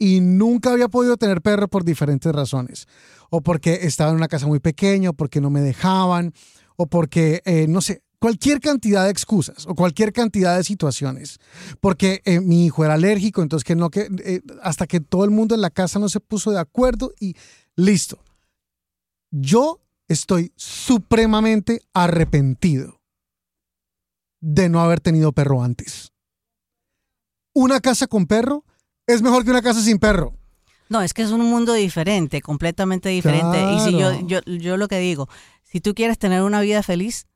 Y 0.00 0.20
nunca 0.20 0.72
había 0.72 0.88
podido 0.88 1.18
tener 1.18 1.42
perro 1.42 1.68
por 1.68 1.84
diferentes 1.84 2.32
razones. 2.32 2.88
O 3.28 3.42
porque 3.42 3.80
estaba 3.82 4.10
en 4.10 4.16
una 4.16 4.28
casa 4.28 4.46
muy 4.46 4.58
pequeña, 4.58 5.10
o 5.10 5.12
porque 5.12 5.42
no 5.42 5.50
me 5.50 5.60
dejaban, 5.60 6.32
o 6.76 6.86
porque, 6.86 7.42
eh, 7.44 7.66
no 7.68 7.82
sé, 7.82 8.02
cualquier 8.18 8.60
cantidad 8.60 9.04
de 9.04 9.10
excusas 9.10 9.66
o 9.66 9.74
cualquier 9.74 10.12
cantidad 10.14 10.56
de 10.56 10.64
situaciones. 10.64 11.38
Porque 11.80 12.22
eh, 12.24 12.40
mi 12.40 12.64
hijo 12.64 12.82
era 12.82 12.94
alérgico, 12.94 13.42
entonces 13.42 13.62
que 13.62 13.76
no, 13.76 13.90
que 13.90 14.08
eh, 14.24 14.40
hasta 14.62 14.86
que 14.86 15.00
todo 15.00 15.24
el 15.24 15.30
mundo 15.30 15.54
en 15.54 15.60
la 15.60 15.70
casa 15.70 15.98
no 15.98 16.08
se 16.08 16.18
puso 16.18 16.50
de 16.50 16.58
acuerdo 16.58 17.12
y 17.20 17.36
listo. 17.76 18.24
Yo 19.30 19.80
estoy 20.08 20.52
supremamente 20.56 21.82
arrepentido 21.92 23.02
de 24.40 24.70
no 24.70 24.80
haber 24.80 25.00
tenido 25.00 25.32
perro 25.32 25.62
antes. 25.62 26.12
Una 27.52 27.80
casa 27.80 28.06
con 28.06 28.26
perro 28.26 28.64
es 29.12 29.22
mejor 29.22 29.44
que 29.44 29.50
una 29.50 29.62
casa 29.62 29.80
sin 29.80 29.98
perro. 29.98 30.34
No, 30.88 31.02
es 31.02 31.14
que 31.14 31.22
es 31.22 31.30
un 31.30 31.42
mundo 31.42 31.72
diferente, 31.72 32.42
completamente 32.42 33.08
diferente. 33.08 33.58
Y 33.74 33.80
si 33.80 33.98
yo, 33.98 34.12
yo, 34.26 34.40
yo 34.44 34.76
lo 34.76 34.88
que 34.88 34.98
digo, 34.98 35.28
si 35.62 35.80
tú 35.80 35.94
quieres 35.94 36.18
tener 36.18 36.42
una 36.42 36.60
vida 36.60 36.82
feliz, 36.82 37.26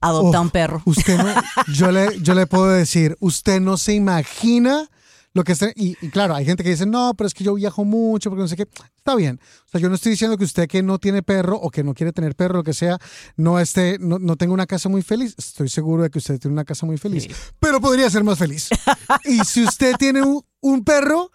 adopta 0.00 0.40
un 0.40 0.50
perro. 0.50 0.82
Usted 0.84 1.18
no, 1.18 1.34
yo 1.74 1.90
le, 1.90 2.20
yo 2.20 2.34
le 2.34 2.46
puedo 2.46 2.68
decir, 2.68 3.16
usted 3.20 3.60
no 3.60 3.76
se 3.76 3.94
imagina 3.94 4.88
lo 5.34 5.42
que 5.42 5.52
esté, 5.52 5.72
y, 5.74 5.96
claro, 6.10 6.36
hay 6.36 6.44
gente 6.44 6.62
que 6.62 6.70
dice, 6.70 6.86
no, 6.86 7.12
pero 7.18 7.26
es 7.26 7.34
que 7.34 7.42
yo 7.42 7.54
viajo 7.54 7.84
mucho, 7.84 8.30
porque 8.30 8.42
no 8.42 8.48
sé 8.48 8.54
qué. 8.54 8.68
Está 8.96 9.16
bien. 9.16 9.40
O 9.66 9.68
sea, 9.68 9.80
yo 9.80 9.88
no 9.88 9.96
estoy 9.96 10.10
diciendo 10.10 10.38
que 10.38 10.44
usted 10.44 10.68
que 10.68 10.80
no 10.80 10.98
tiene 10.98 11.24
perro 11.24 11.56
o 11.56 11.70
que 11.70 11.82
no 11.82 11.92
quiere 11.92 12.12
tener 12.12 12.36
perro, 12.36 12.58
lo 12.58 12.62
que 12.62 12.72
sea, 12.72 12.98
no 13.36 13.58
esté, 13.58 13.98
no, 13.98 14.20
no 14.20 14.36
tenga 14.36 14.54
una 14.54 14.66
casa 14.66 14.88
muy 14.88 15.02
feliz. 15.02 15.34
Estoy 15.36 15.68
seguro 15.68 16.04
de 16.04 16.10
que 16.10 16.18
usted 16.18 16.38
tiene 16.38 16.52
una 16.52 16.64
casa 16.64 16.86
muy 16.86 16.98
feliz, 16.98 17.26
pero 17.58 17.80
podría 17.80 18.08
ser 18.08 18.22
más 18.22 18.38
feliz. 18.38 18.68
y 19.24 19.40
si 19.40 19.64
usted 19.64 19.96
tiene 19.96 20.22
un, 20.22 20.40
un 20.64 20.82
perro, 20.82 21.30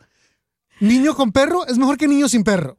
niño 0.80 1.16
con 1.16 1.32
perro 1.32 1.66
es 1.68 1.78
mejor 1.78 1.98
que 1.98 2.08
niño 2.08 2.28
sin 2.28 2.44
perro. 2.44 2.78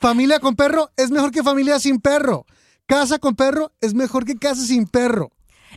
Familia 0.00 0.40
con 0.40 0.56
perro 0.56 0.90
es 0.96 1.12
mejor 1.12 1.30
que 1.30 1.44
familia 1.44 1.78
sin 1.78 2.00
perro. 2.00 2.44
Casa 2.86 3.20
con 3.20 3.36
perro 3.36 3.72
es 3.80 3.94
mejor 3.94 4.24
que 4.24 4.34
casa 4.34 4.66
sin 4.66 4.86
perro. 4.88 5.30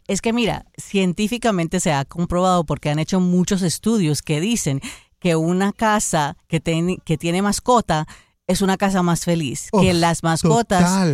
Es 0.08 0.22
que 0.22 0.34
mira, 0.34 0.66
científicamente 0.78 1.80
se 1.80 1.94
ha 1.94 2.06
comprobado 2.06 2.66
porque 2.66 2.90
han 2.90 2.98
hecho 2.98 3.20
muchos 3.20 3.62
estudios 3.62 4.24
que 4.24 4.40
dicen 4.40 4.82
que 5.20 5.36
una 5.36 5.72
casa 5.72 6.38
que, 6.48 6.60
que 7.06 7.18
tiene 7.18 7.44
mascota 7.44 8.08
es 8.48 8.64
una 8.64 8.78
casa 8.78 9.04
más 9.04 9.26
feliz, 9.26 9.70
que 9.80 9.94
las 9.94 10.24
mascotas 10.24 11.08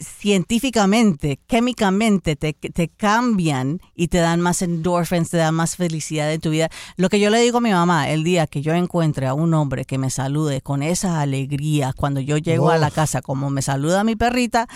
científicamente, 0.00 1.40
químicamente 1.46 2.36
te, 2.36 2.52
te, 2.52 2.88
cambian 2.88 3.80
y 3.94 4.08
te 4.08 4.18
dan 4.18 4.40
más 4.40 4.62
endorphins, 4.62 5.30
te 5.30 5.36
dan 5.36 5.54
más 5.54 5.76
felicidad 5.76 6.32
en 6.32 6.40
tu 6.40 6.50
vida. 6.50 6.68
Lo 6.96 7.08
que 7.08 7.20
yo 7.20 7.30
le 7.30 7.40
digo 7.40 7.58
a 7.58 7.60
mi 7.60 7.70
mamá, 7.70 8.10
el 8.10 8.24
día 8.24 8.46
que 8.46 8.62
yo 8.62 8.72
encuentre 8.72 9.26
a 9.26 9.34
un 9.34 9.52
hombre 9.54 9.84
que 9.84 9.98
me 9.98 10.10
salude 10.10 10.60
con 10.60 10.82
esa 10.82 11.20
alegría 11.20 11.92
cuando 11.92 12.20
yo 12.20 12.38
llego 12.38 12.70
a 12.70 12.78
la 12.78 12.90
casa, 12.90 13.22
como 13.22 13.50
me 13.50 13.62
saluda 13.62 14.04
mi 14.04 14.16
perrita, 14.16 14.68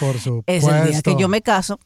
es 0.47 0.65
el 0.65 0.91
día 0.91 1.03
que 1.03 1.17
yo 1.17 1.29
me 1.29 1.43
caso 1.43 1.79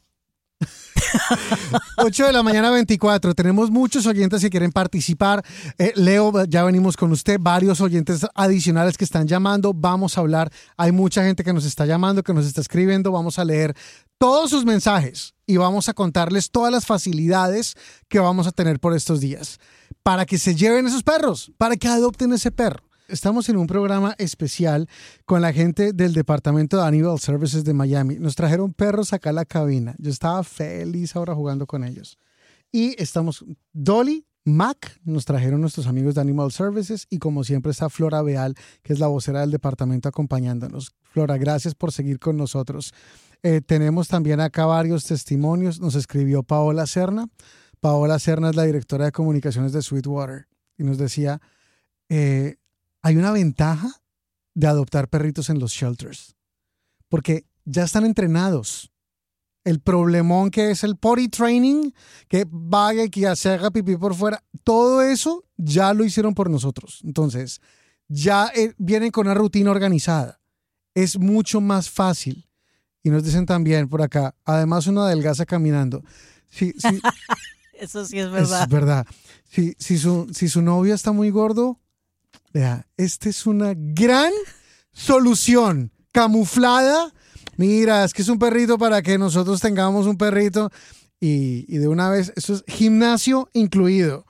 8 1.99 2.27
de 2.27 2.33
la 2.33 2.43
mañana 2.43 2.71
24. 2.71 3.35
Tenemos 3.35 3.71
muchos 3.71 4.07
oyentes 4.07 4.41
que 4.41 4.51
quieren 4.51 4.73
participar. 4.73 5.45
Eh, 5.79 5.93
Leo, 5.97 6.45
ya 6.45 6.65
venimos 6.65 6.97
con 6.97 7.13
usted. 7.13 7.39
Varios 7.41 7.81
oyentes 7.81 8.27
adicionales 8.35 8.97
que 8.97 9.05
están 9.05 9.27
llamando. 9.27 9.73
Vamos 9.75 10.17
a 10.17 10.21
hablar. 10.21 10.51
Hay 10.77 10.93
mucha 10.93 11.25
gente 11.25 11.45
que 11.45 11.53
nos 11.53 11.65
está 11.65 11.87
llamando, 11.87 12.23
que 12.23 12.35
nos 12.35 12.47
está 12.47 12.61
escribiendo. 12.61 13.13
Vamos 13.13 13.39
a 13.39 13.45
leer 13.45 13.75
todos 14.19 14.51
sus 14.51 14.65
mensajes 14.65 15.35
y 15.47 15.57
vamos 15.57 15.89
a 15.89 15.95
contarles 15.95 16.51
todas 16.51 16.73
las 16.73 16.87
facilidades 16.87 17.75
que 18.09 18.19
vamos 18.21 18.47
a 18.47 18.53
tener 18.53 18.79
por 18.79 18.95
estos 18.95 19.21
días 19.21 19.59
para 20.03 20.27
que 20.27 20.39
se 20.39 20.55
lleven 20.55 20.87
esos 20.87 21.03
perros, 21.03 21.53
para 21.59 21.77
que 21.77 21.89
adopten 21.89 22.33
ese 22.33 22.51
perro 22.51 22.92
estamos 23.13 23.49
en 23.49 23.59
un 23.59 23.67
programa 23.67 24.15
especial 24.19 24.89
con 25.27 25.43
la 25.43 25.53
gente 25.53 25.93
del 25.93 26.15
departamento 26.15 26.79
de 26.79 26.85
Animal 26.85 27.21
Services 27.21 27.63
de 27.63 27.75
Miami. 27.75 28.17
Nos 28.17 28.35
trajeron 28.35 28.73
perros 28.73 29.13
acá 29.13 29.31
a 29.31 29.35
la 29.35 29.45
cabina. 29.45 29.95
Yo 29.99 30.11
estaba 30.11 30.43
feliz 30.43 31.15
ahora 31.15 31.35
jugando 31.35 31.67
con 31.67 31.85
ellos. 31.85 32.19
Y 32.73 33.01
estamos, 33.01 33.45
Dolly, 33.73 34.27
Mac, 34.45 34.99
nos 35.05 35.25
trajeron 35.27 35.61
nuestros 35.61 35.87
amigos 35.87 36.15
de 36.15 36.23
Animal 36.23 36.51
Services 36.51 37.07
y 37.11 37.19
como 37.19 37.45
siempre 37.45 37.71
está 37.71 37.91
Flora 37.91 38.23
Beal, 38.23 38.57
que 38.83 38.95
es 38.95 38.99
la 38.99 39.07
vocera 39.07 39.41
del 39.41 39.51
departamento 39.51 40.09
acompañándonos. 40.09 40.93
Flora, 41.03 41.37
gracias 41.37 41.75
por 41.75 41.93
seguir 41.93 42.19
con 42.19 42.37
nosotros. 42.37 42.93
Eh, 43.43 43.61
tenemos 43.61 44.09
también 44.09 44.41
acá 44.41 44.65
varios 44.65 45.05
testimonios. 45.05 45.81
Nos 45.81 45.95
escribió 45.95 46.43
Paola 46.43 46.87
Serna. 46.87 47.29
Paola 47.81 48.19
Serna 48.19 48.51
es 48.51 48.57
la 48.57 48.65
directora 48.65 49.05
de 49.05 49.13
comunicaciones 49.13 49.73
de 49.73 49.83
Sweetwater 49.83 50.47
y 50.79 50.85
nos 50.85 50.99
decía, 50.99 51.41
eh, 52.09 52.57
hay 53.03 53.17
una 53.17 53.33
ventaja 53.33 54.03
de 54.55 54.67
adoptar 54.67 55.09
perritos 55.09 55.51
en 55.51 55.59
los 55.59 55.73
shelters, 55.73 56.37
porque 57.09 57.47
ya 57.65 57.85
están 57.85 58.05
entrenados. 58.05 58.91
El 59.65 59.81
problemón 59.81 60.51
que 60.51 60.73
es 60.73 60.83
el 60.83 60.97
potty 60.97 61.29
training, 61.29 61.93
que 62.29 62.47
vaya 62.51 63.05
y 63.05 63.11
que 63.11 63.37
se 63.37 63.51
haga 63.51 63.71
pipí 63.71 63.97
por 63.97 64.15
fuera, 64.15 64.43
todo 64.65 65.03
eso 65.03 65.45
ya 65.57 65.95
lo 65.95 66.05
hicieron 66.05 66.35
por 66.35 66.51
nosotros. 66.51 67.01
Entonces, 67.05 67.61
ya 68.09 68.51
eh, 68.57 68.75
vienen 68.79 69.13
con 69.13 69.27
una 69.27 69.35
rutina 69.35 69.71
organizada. 69.71 70.41
Es 70.95 71.17
mucho 71.17 71.61
más 71.61 71.89
fácil. 71.89 72.49
Y 73.05 73.11
nos 73.11 73.23
dicen 73.23 73.47
también 73.47 73.89
por 73.89 74.03
acá, 74.03 74.35
además 74.45 74.87
uno 74.89 75.03
adelgaza 75.03 75.47
caminando. 75.47 76.03
Sí, 76.49 76.75
sí, 76.77 77.01
Eso 77.83 78.05
sí 78.05 78.19
es 78.19 78.31
verdad. 78.31 78.63
Es 78.63 78.69
verdad. 78.69 79.07
Si, 79.49 79.75
si, 79.77 79.99
su, 79.99 80.29
si 80.33 80.49
su 80.49 80.63
novio 80.63 80.95
está 80.95 81.11
muy 81.11 81.31
gordo, 81.31 81.81
Vea, 82.53 82.87
esta 82.99 83.31
es 83.31 83.47
una 83.47 83.73
gran 83.75 84.33
solución 84.93 85.91
camuflada. 86.13 87.11
Mira, 87.57 88.05
es 88.05 88.13
que 88.13 88.21
es 88.21 88.29
un 88.29 88.39
perrito 88.39 88.77
para 88.77 89.01
que 89.01 89.17
nosotros 89.17 89.61
tengamos 89.61 90.07
un 90.07 90.19
perrito. 90.19 90.71
Y, 91.19 91.79
de 91.79 91.89
una 91.89 92.11
vez, 92.11 92.33
eso 92.37 92.55
es 92.55 92.65
gimnasio 92.67 93.49
incluido. 93.55 94.27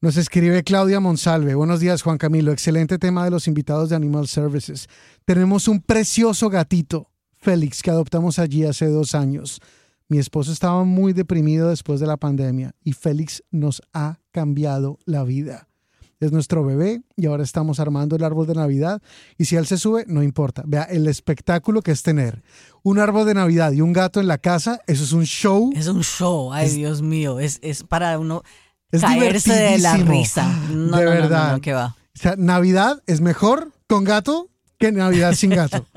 Nos 0.00 0.16
escribe 0.16 0.62
Claudia 0.62 1.00
Monsalve. 1.00 1.56
Buenos 1.56 1.80
días, 1.80 2.02
Juan 2.02 2.18
Camilo. 2.18 2.52
Excelente 2.52 2.96
tema 2.96 3.24
de 3.24 3.30
los 3.30 3.48
invitados 3.48 3.88
de 3.88 3.96
Animal 3.96 4.28
Services. 4.28 4.86
Tenemos 5.24 5.66
un 5.66 5.80
precioso 5.80 6.50
gatito, 6.50 7.10
Félix, 7.38 7.82
que 7.82 7.90
adoptamos 7.90 8.38
allí 8.38 8.64
hace 8.66 8.86
dos 8.86 9.16
años. 9.16 9.60
Mi 10.08 10.18
esposo 10.18 10.52
estaba 10.52 10.84
muy 10.84 11.12
deprimido 11.12 11.70
después 11.70 11.98
de 11.98 12.06
la 12.06 12.16
pandemia 12.16 12.72
y 12.84 12.92
Félix 12.92 13.42
nos 13.50 13.82
ha 13.92 14.20
cambiado 14.30 14.98
la 15.04 15.24
vida 15.24 15.67
es 16.20 16.32
nuestro 16.32 16.64
bebé 16.64 17.02
y 17.16 17.26
ahora 17.26 17.44
estamos 17.44 17.80
armando 17.80 18.16
el 18.16 18.24
árbol 18.24 18.46
de 18.46 18.54
Navidad. 18.54 19.00
Y 19.36 19.44
si 19.44 19.56
él 19.56 19.66
se 19.66 19.78
sube, 19.78 20.04
no 20.08 20.22
importa. 20.22 20.62
Vea, 20.66 20.82
el 20.84 21.06
espectáculo 21.06 21.82
que 21.82 21.92
es 21.92 22.02
tener 22.02 22.42
un 22.82 22.98
árbol 22.98 23.26
de 23.26 23.34
Navidad 23.34 23.72
y 23.72 23.80
un 23.80 23.92
gato 23.92 24.20
en 24.20 24.26
la 24.26 24.38
casa, 24.38 24.80
eso 24.86 25.04
es 25.04 25.12
un 25.12 25.24
show. 25.24 25.72
Es 25.74 25.86
un 25.88 26.02
show, 26.02 26.52
ay 26.52 26.70
Dios 26.70 27.02
mío, 27.02 27.38
es, 27.40 27.60
para 27.88 28.18
uno 28.18 28.42
caerse 28.90 29.52
de 29.52 29.78
la 29.78 29.96
risa. 29.96 30.48
No, 30.70 30.96
de 30.96 31.04
verdad. 31.04 31.60
No, 31.64 31.72
va. 31.74 31.96
O 32.14 32.20
sea, 32.20 32.34
Navidad 32.36 33.02
es 33.06 33.20
mejor 33.20 33.72
con 33.86 34.04
gato 34.04 34.48
que 34.78 34.90
Navidad 34.92 35.34
sin 35.34 35.50
gato. 35.50 35.86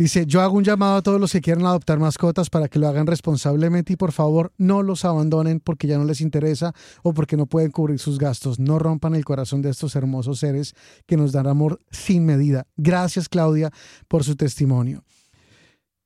Dice, 0.00 0.24
yo 0.24 0.40
hago 0.40 0.56
un 0.56 0.64
llamado 0.64 0.96
a 0.96 1.02
todos 1.02 1.20
los 1.20 1.30
que 1.30 1.42
quieran 1.42 1.66
adoptar 1.66 1.98
mascotas 1.98 2.48
para 2.48 2.68
que 2.68 2.78
lo 2.78 2.88
hagan 2.88 3.06
responsablemente 3.06 3.92
y 3.92 3.96
por 3.96 4.12
favor 4.12 4.50
no 4.56 4.82
los 4.82 5.04
abandonen 5.04 5.60
porque 5.60 5.86
ya 5.86 5.98
no 5.98 6.04
les 6.04 6.22
interesa 6.22 6.72
o 7.02 7.12
porque 7.12 7.36
no 7.36 7.44
pueden 7.44 7.70
cubrir 7.70 7.98
sus 7.98 8.18
gastos. 8.18 8.58
No 8.58 8.78
rompan 8.78 9.14
el 9.14 9.26
corazón 9.26 9.60
de 9.60 9.68
estos 9.68 9.94
hermosos 9.96 10.38
seres 10.38 10.74
que 11.04 11.18
nos 11.18 11.32
dan 11.32 11.46
amor 11.46 11.80
sin 11.90 12.24
medida. 12.24 12.66
Gracias 12.78 13.28
Claudia 13.28 13.72
por 14.08 14.24
su 14.24 14.36
testimonio. 14.36 15.04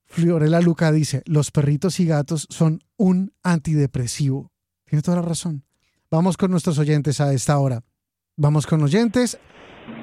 Fiorella 0.07 0.61
Luca 0.61 0.91
dice, 0.91 1.23
los 1.27 1.53
perritos 1.53 2.01
y 2.01 2.07
gatos 2.07 2.49
son 2.51 2.81
un 2.97 3.33
antidepresivo. 3.45 4.51
Tiene 4.87 5.03
toda 5.03 5.19
la 5.19 5.23
razón. 5.23 5.63
Vamos 6.11 6.37
con 6.37 6.51
nuestros 6.51 6.81
oyentes 6.81 7.21
a 7.21 7.33
esta 7.33 7.57
hora. 7.61 7.85
Vamos 8.37 8.67
con 8.67 8.83
oyentes. 8.83 9.39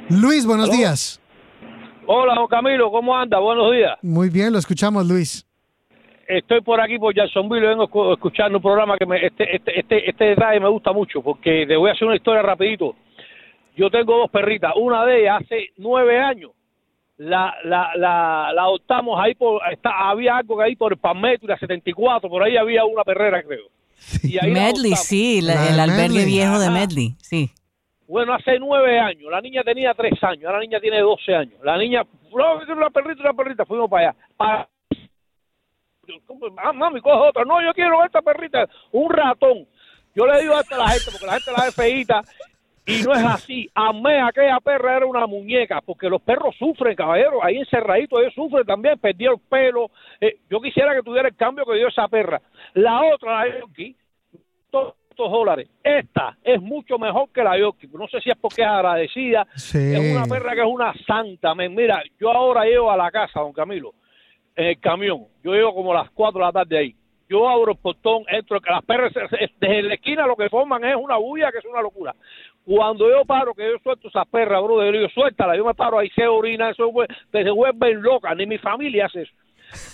Luis, 0.08 0.46
buenos 0.46 0.72
días. 0.72 1.20
Hola, 2.13 2.36
Camilo, 2.50 2.91
¿cómo 2.91 3.15
anda? 3.15 3.39
Buenos 3.39 3.72
días. 3.72 3.98
Muy 4.01 4.30
bien, 4.30 4.51
lo 4.51 4.60
escuchamos, 4.60 5.08
Luis. 5.08 5.48
Estoy 6.27 6.60
por 6.60 6.82
aquí 6.82 7.00
por 7.00 7.15
Jacksonville, 7.15 7.65
vengo 7.65 8.13
escuchando 8.13 8.58
un 8.58 8.62
programa 8.62 8.98
que 8.98 9.06
me, 9.06 9.25
este, 9.25 9.56
este, 9.56 9.80
este, 9.80 10.10
este 10.10 10.25
detalle 10.25 10.60
me 10.60 10.68
gusta 10.68 10.91
mucho, 10.91 11.22
porque 11.22 11.65
te 11.65 11.77
voy 11.77 11.89
a 11.89 11.94
hacer 11.94 12.06
una 12.06 12.18
historia 12.18 12.41
rapidito. 12.41 12.96
Yo 13.77 13.89
tengo 13.89 14.18
dos 14.18 14.30
perritas, 14.30 14.74
una 14.75 15.06
de 15.06 15.22
ellas 15.22 15.41
hace 15.41 15.70
nueve 15.77 16.20
años, 16.20 16.51
la, 17.15 17.56
la, 17.63 17.91
la, 17.96 18.50
adoptamos 18.50 19.18
ahí 19.18 19.34
por, 19.34 19.62
está, 19.72 20.10
había 20.10 20.36
algo 20.36 20.58
que 20.58 20.65
ahí 20.65 20.75
por 20.75 20.91
el 20.91 21.00
Palmetto 21.00 21.46
y 21.46 21.48
la 21.48 21.58
74, 21.60 22.30
por 22.30 22.44
ahí 22.44 22.58
había 22.58 22.84
una 22.84 23.06
perrera, 23.06 23.41
creo. 23.41 23.68
Medley, 24.51 24.98
sí, 24.98 25.39
el 25.39 25.50
albergue 25.50 26.25
viejo 26.25 26.60
de 26.60 26.72
Medley, 26.72 27.15
sí. 27.22 27.51
Bueno, 28.12 28.34
hace 28.34 28.60
nueve 28.60 29.00
años. 29.00 29.32
La 29.32 29.39
niña 29.39 29.63
tenía 29.63 29.94
tres 29.94 30.22
años. 30.22 30.44
Ahora 30.44 30.58
la 30.58 30.65
niña 30.65 30.82
tiene 30.82 31.00
doce 31.00 31.34
años. 31.34 31.58
La 31.63 31.77
niña, 31.77 32.03
una 32.30 32.89
perrita, 32.89 33.22
una 33.22 33.34
perrita. 33.34 33.65
Fuimos 33.65 33.89
para 33.89 34.10
allá. 34.10 34.20
Para... 34.36 34.68
Ah, 36.58 36.74
mami, 36.74 37.00
coge 37.00 37.30
otra. 37.30 37.46
No, 37.46 37.62
yo 37.62 37.74
quiero 37.74 38.03
esta 38.03 38.22
perrita. 38.22 38.68
Un 38.91 39.10
ratón. 39.12 39.65
Yo 40.13 40.27
le 40.27 40.41
digo 40.41 40.53
a 40.53 40.77
la 40.77 40.89
gente, 40.89 41.06
porque 41.10 41.25
la 41.25 41.34
gente 41.39 41.51
la 41.58 41.63
ve 41.63 41.72
feíta. 41.72 42.22
Y 42.86 43.01
no 43.01 43.13
es 43.13 43.24
así. 43.24 43.70
Amé 43.74 44.20
aquella 44.20 44.60
perra, 44.60 44.98
era 44.98 45.06
una 45.06 45.25
muñeca, 45.25 45.80
porque 45.80 46.10
los 46.10 46.22
perros 46.22 46.53
sufren, 46.60 46.98
caballero. 46.98 47.41
Ahí 47.41 47.60
encerraditos 47.60 48.20
ellos 48.20 48.34
sufren 48.34 48.65
también, 48.65 49.00
perdió 49.00 49.32
el 49.32 49.39
pelo. 49.39 49.89
Eh, 50.20 50.39
yo 50.50 50.60
quisiera 50.60 50.94
que 50.94 51.01
tuviera 51.01 51.30
el 51.30 51.38
cambio 51.38 51.63
que 51.63 51.75
dio 51.75 51.88
esa 51.88 52.10
perra. 52.10 52.41
La 52.74 53.06
otra, 53.06 53.46
la 53.46 53.58
Yorkie, 53.58 53.96
dólares. 55.30 55.68
Esta 55.84 56.38
es 56.44 56.62
mucho 56.62 56.98
mejor 56.98 57.30
que 57.32 57.44
la 57.44 57.58
Yorkie. 57.58 57.90
No 57.94 58.08
sé 58.08 58.22
si 58.22 58.30
es 58.30 58.38
porque 58.38 58.62
es 58.62 58.68
agradecida. 58.68 59.46
Sí. 59.56 59.94
Es 59.94 60.16
una 60.16 60.25
perra 60.25 60.56
que 60.56 60.62
es 60.62 60.68
una 60.68 60.94
santa. 61.06 61.54
Mira, 61.54 62.01
yo 62.20 62.32
ahora 62.32 62.63
llego 62.63 62.90
a 62.90 62.98
la 62.98 63.12
casa, 63.12 63.42
don 63.42 63.51
Camilo, 63.51 63.94
en 64.56 64.68
el 64.68 64.80
camión. 64.80 65.25
Yo 65.44 65.54
llego 65.54 65.75
como 65.75 65.92
a 65.92 66.04
las 66.04 66.10
4 66.12 66.40
de 66.40 66.46
la 66.46 66.51
tarde 66.51 66.78
ahí. 66.78 66.96
Yo 67.30 67.48
abro 67.48 67.72
el 67.72 67.78
portón, 67.78 68.24
entro, 68.28 68.60
que 68.60 68.70
las 68.70 68.84
perras 68.84 69.13
desde 69.60 69.82
la 69.84 69.94
esquina 69.94 70.28
lo 70.28 70.36
que 70.36 70.50
forman 70.50 70.84
es 70.84 70.96
una 70.96 71.16
bulla 71.16 71.51
que 71.51 71.60
es 71.60 71.66
una 71.66 71.82
locura. 71.82 72.13
Cuando 72.66 73.10
yo 73.10 73.24
paro, 73.24 73.54
que 73.54 73.63
yo 73.63 73.78
suelto 73.82 74.10
esas 74.10 74.28
perras, 74.28 74.62
bro, 74.62 74.84
yo 74.84 74.92
digo, 74.92 75.08
suéltala, 75.10 75.56
yo 75.56 75.63
me 75.66 75.74
paro 75.74 75.98
ahí, 75.98 76.10
se 76.10 76.28
orina, 76.28 76.70
eso 76.70 76.92
se 77.32 77.50
vuelven 77.50 78.01
locas, 78.01 78.36
ni 78.36 78.46
mi 78.46 78.58
familia 78.58 79.06
hace 79.06 79.22
eso. 79.22 79.32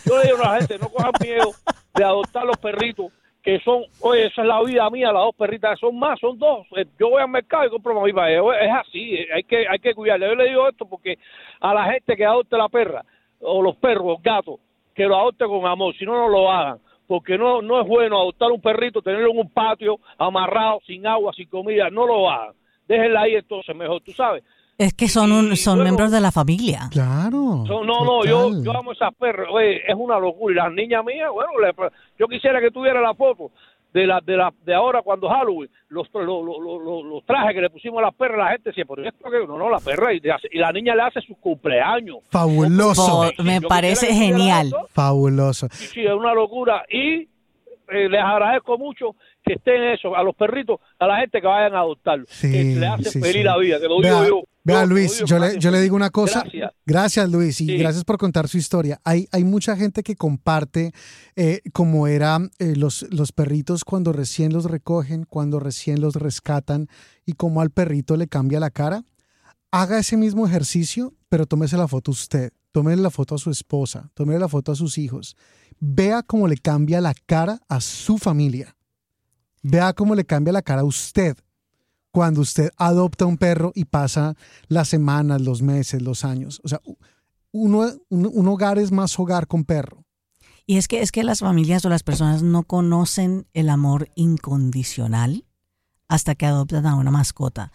Yo 0.04 0.18
le 0.18 0.26
digo 0.26 0.38
a 0.44 0.54
la 0.54 0.58
gente, 0.58 0.80
no 0.80 0.90
cojan 0.90 1.12
miedo 1.22 1.52
de 1.94 2.04
adoptar 2.04 2.44
los 2.44 2.58
perritos, 2.58 3.12
que 3.48 3.62
son, 3.62 3.86
oye, 4.02 4.26
esa 4.26 4.42
es 4.42 4.48
la 4.50 4.62
vida 4.62 4.90
mía, 4.90 5.10
las 5.14 5.24
dos 5.24 5.36
perritas, 5.36 5.80
son 5.80 5.98
más, 5.98 6.20
son 6.20 6.38
dos. 6.38 6.68
Eh, 6.76 6.86
Yo 7.00 7.12
voy 7.12 7.22
al 7.22 7.30
mercado 7.30 7.66
y 7.66 7.70
compro 7.70 8.02
mi 8.02 8.12
para. 8.12 8.30
Es 8.34 8.72
así, 8.74 9.16
eh, 9.16 9.28
hay 9.34 9.44
que, 9.44 9.66
hay 9.66 9.80
que 9.80 9.96
cuidarle. 9.96 10.28
Yo 10.28 10.36
le 10.36 10.50
digo 10.50 10.68
esto 10.68 10.86
porque 10.86 11.18
a 11.62 11.74
la 11.74 11.86
gente 11.86 12.18
que 12.18 12.26
adopte 12.26 12.58
la 12.58 12.68
perra, 12.68 13.06
o 13.40 13.62
los 13.62 13.78
perros, 13.78 14.06
los 14.06 14.22
gatos, 14.22 14.60
que 14.94 15.06
lo 15.06 15.16
adopte 15.16 15.46
con 15.46 15.66
amor, 15.66 15.96
si 15.96 16.04
no, 16.04 16.18
no 16.18 16.28
lo 16.28 16.52
hagan. 16.52 16.80
Porque 17.08 17.38
no, 17.38 17.62
no 17.62 17.80
es 17.80 17.88
bueno 17.88 18.20
adoptar 18.20 18.52
un 18.52 18.60
perrito, 18.60 19.02
tenerlo 19.02 19.32
en 19.32 19.38
un 19.38 19.50
patio, 19.50 19.98
amarrado, 20.18 20.82
sin 20.86 21.08
agua, 21.08 21.32
sin 21.32 21.48
comida, 21.48 21.90
no 21.90 22.06
lo 22.06 22.30
hagan. 22.30 22.54
Déjenla 22.86 23.22
ahí 23.22 23.36
entonces, 23.36 23.74
mejor, 23.74 24.02
tú 24.02 24.12
sabes. 24.12 24.44
Es 24.78 24.94
que 24.94 25.08
son, 25.08 25.32
un, 25.32 25.56
son 25.58 25.82
miembros 25.82 26.12
de 26.12 26.22
la 26.22 26.32
familia. 26.32 26.88
Claro. 26.92 27.64
No, 27.68 27.84
no, 27.84 28.06
no, 28.06 28.26
yo, 28.26 28.52
yo 28.64 28.78
amo 28.78 28.92
esas 28.92 29.14
perras, 29.16 29.48
oye, 29.52 29.78
es 29.90 29.96
una 29.96 30.20
locura. 30.20 30.54
Y 30.54 30.56
las 30.58 30.72
niñas 30.74 31.04
mías, 31.04 31.30
bueno, 31.34 31.50
le- 31.60 31.90
yo 32.20 32.28
quisiera 32.28 32.60
que 32.62 32.70
tuviera 32.70 33.02
la 33.02 33.16
foto 33.16 33.50
de 33.94 34.06
la 34.06 34.20
de 34.22 34.38
la 34.38 34.54
de 34.64 34.76
ahora 34.76 35.02
cuando 35.02 35.30
Halloween, 35.30 35.70
los, 35.90 36.08
los, 36.14 36.26
los, 36.26 36.60
los- 36.62 37.04
los 37.06 37.26
trajes 37.26 37.56
que 37.56 37.62
le 37.62 37.70
pusimos 37.72 37.98
a 38.00 38.02
las 38.04 38.14
perras, 38.14 38.38
la 38.38 38.50
gente 38.52 38.70
decía, 38.70 38.86
pero 38.88 39.04
esto 39.08 39.32
que 39.32 39.48
no, 39.48 39.58
no, 39.58 39.68
la 39.70 39.80
perra, 39.80 40.14
y, 40.14 40.20
le 40.20 40.32
hace- 40.32 40.50
y 40.52 40.60
la 40.60 40.72
niña 40.72 40.94
le 40.94 41.02
hace 41.02 41.22
su 41.22 41.34
cumpleaños. 41.38 42.18
Fabuloso. 42.30 43.32
Por- 43.36 43.46
me 43.46 43.60
Yo 43.60 43.68
parece 43.68 44.14
genial. 44.14 44.72
Fabuloso. 44.90 45.70
Sí, 45.72 45.88
sí, 45.88 46.02
es 46.06 46.14
una 46.14 46.36
locura. 46.36 46.84
Y 46.92 47.28
eh, 47.90 48.10
les 48.10 48.22
agradezco 48.22 48.78
mucho 48.78 49.16
que 49.44 49.54
estén 49.54 49.82
eso, 49.86 50.16
a 50.16 50.22
los 50.22 50.36
perritos, 50.36 50.80
a 51.00 51.08
la 51.08 51.18
gente 51.22 51.42
que 51.42 51.48
vayan 51.48 51.74
a 51.74 51.80
adoptarlos. 51.80 52.28
Sí, 52.30 52.52
que 52.52 52.80
le 52.80 52.86
hace 52.88 53.10
sí, 53.10 53.20
feliz 53.22 53.38
sí. 53.38 53.44
la 53.44 53.58
vida, 53.58 53.80
que 53.80 53.88
lo 53.88 54.00
Vea, 54.02 54.22
digo 54.24 54.42
yo. 54.42 54.44
Vea, 54.68 54.86
Luis, 54.86 55.24
yo 55.26 55.40
le, 55.40 55.58
yo 55.60 55.72
le 55.72 55.82
digo 55.82 55.96
una 55.96 56.10
cosa. 56.10 56.42
Gracias. 56.44 56.72
Gracias, 56.86 57.30
Luis, 57.32 57.60
y 57.62 57.66
Sí. 57.66 57.78
gracias 57.78 58.04
por 58.04 58.18
contar 58.18 58.48
su 58.48 58.58
historia. 58.58 59.00
Hay, 59.04 59.28
hay 59.32 59.44
mucha 59.44 59.76
gente 59.76 60.04
que 60.04 60.16
comparte 60.16 60.94
eh, 61.36 61.62
cómo 61.74 62.08
eran 62.08 62.52
eh, 62.60 62.76
los, 62.76 63.06
los 63.10 63.32
perritos 63.32 63.84
cuando 63.84 64.14
recién 64.14 64.54
los 64.54 64.66
recogen, 64.66 65.26
cuando 65.26 65.60
recién 65.60 66.00
los 66.02 66.16
rescatan 66.16 66.88
y 67.26 67.34
cómo 67.34 67.62
al 67.62 67.72
perrito 67.72 68.16
le 68.16 68.28
cambia 68.28 68.60
la 68.60 68.70
cara. 68.70 69.04
Haga 69.72 70.00
ese 70.00 70.16
mismo 70.18 70.48
ejercicio, 70.48 71.14
pero 71.30 71.46
tómese 71.46 71.76
la 71.78 71.88
foto 71.88 72.12
usted. 72.12 72.52
Tómele 72.72 73.02
la 73.02 73.10
foto 73.10 73.36
a 73.36 73.38
su 73.38 73.50
esposa, 73.50 74.12
tómele 74.14 74.40
la 74.40 74.48
foto 74.48 74.72
a 74.72 74.76
sus 74.76 74.98
hijos. 74.98 75.36
Vea 75.80 76.22
cómo 76.24 76.48
le 76.48 76.58
cambia 76.58 77.02
la 77.02 77.14
cara 77.26 77.60
a 77.68 77.82
su 77.82 78.18
familia. 78.18 78.76
Vea 79.64 79.94
cómo 79.94 80.16
le 80.16 80.26
cambia 80.26 80.54
la 80.54 80.62
cara 80.62 80.82
a 80.82 80.86
usted 80.86 81.36
cuando 82.18 82.42
usted 82.42 82.72
adopta 82.78 83.28
un 83.28 83.38
perro 83.38 83.72
y 83.76 83.86
pasa 83.86 84.34
las 84.70 84.90
semanas, 84.90 85.40
los 85.40 85.62
meses, 85.62 86.02
los 86.02 86.26
años. 86.26 86.60
O 86.64 86.68
sea, 86.68 86.82
uno, 87.52 87.92
un, 88.10 88.32
un 88.34 88.48
hogar 88.48 88.80
es 88.80 88.92
más 88.92 89.20
hogar 89.20 89.46
con 89.46 89.66
perro. 89.66 90.04
Y 90.66 90.78
es 90.78 90.88
que, 90.88 91.04
es 91.04 91.12
que 91.12 91.24
las 91.24 91.42
familias 91.42 91.86
o 91.86 91.90
las 91.90 92.02
personas 92.02 92.42
no 92.42 92.64
conocen 92.64 93.46
el 93.54 93.70
amor 93.70 94.10
incondicional 94.16 95.46
hasta 96.08 96.34
que 96.34 96.48
adoptan 96.48 96.88
a 96.88 96.96
una 96.96 97.12
mascota. 97.12 97.72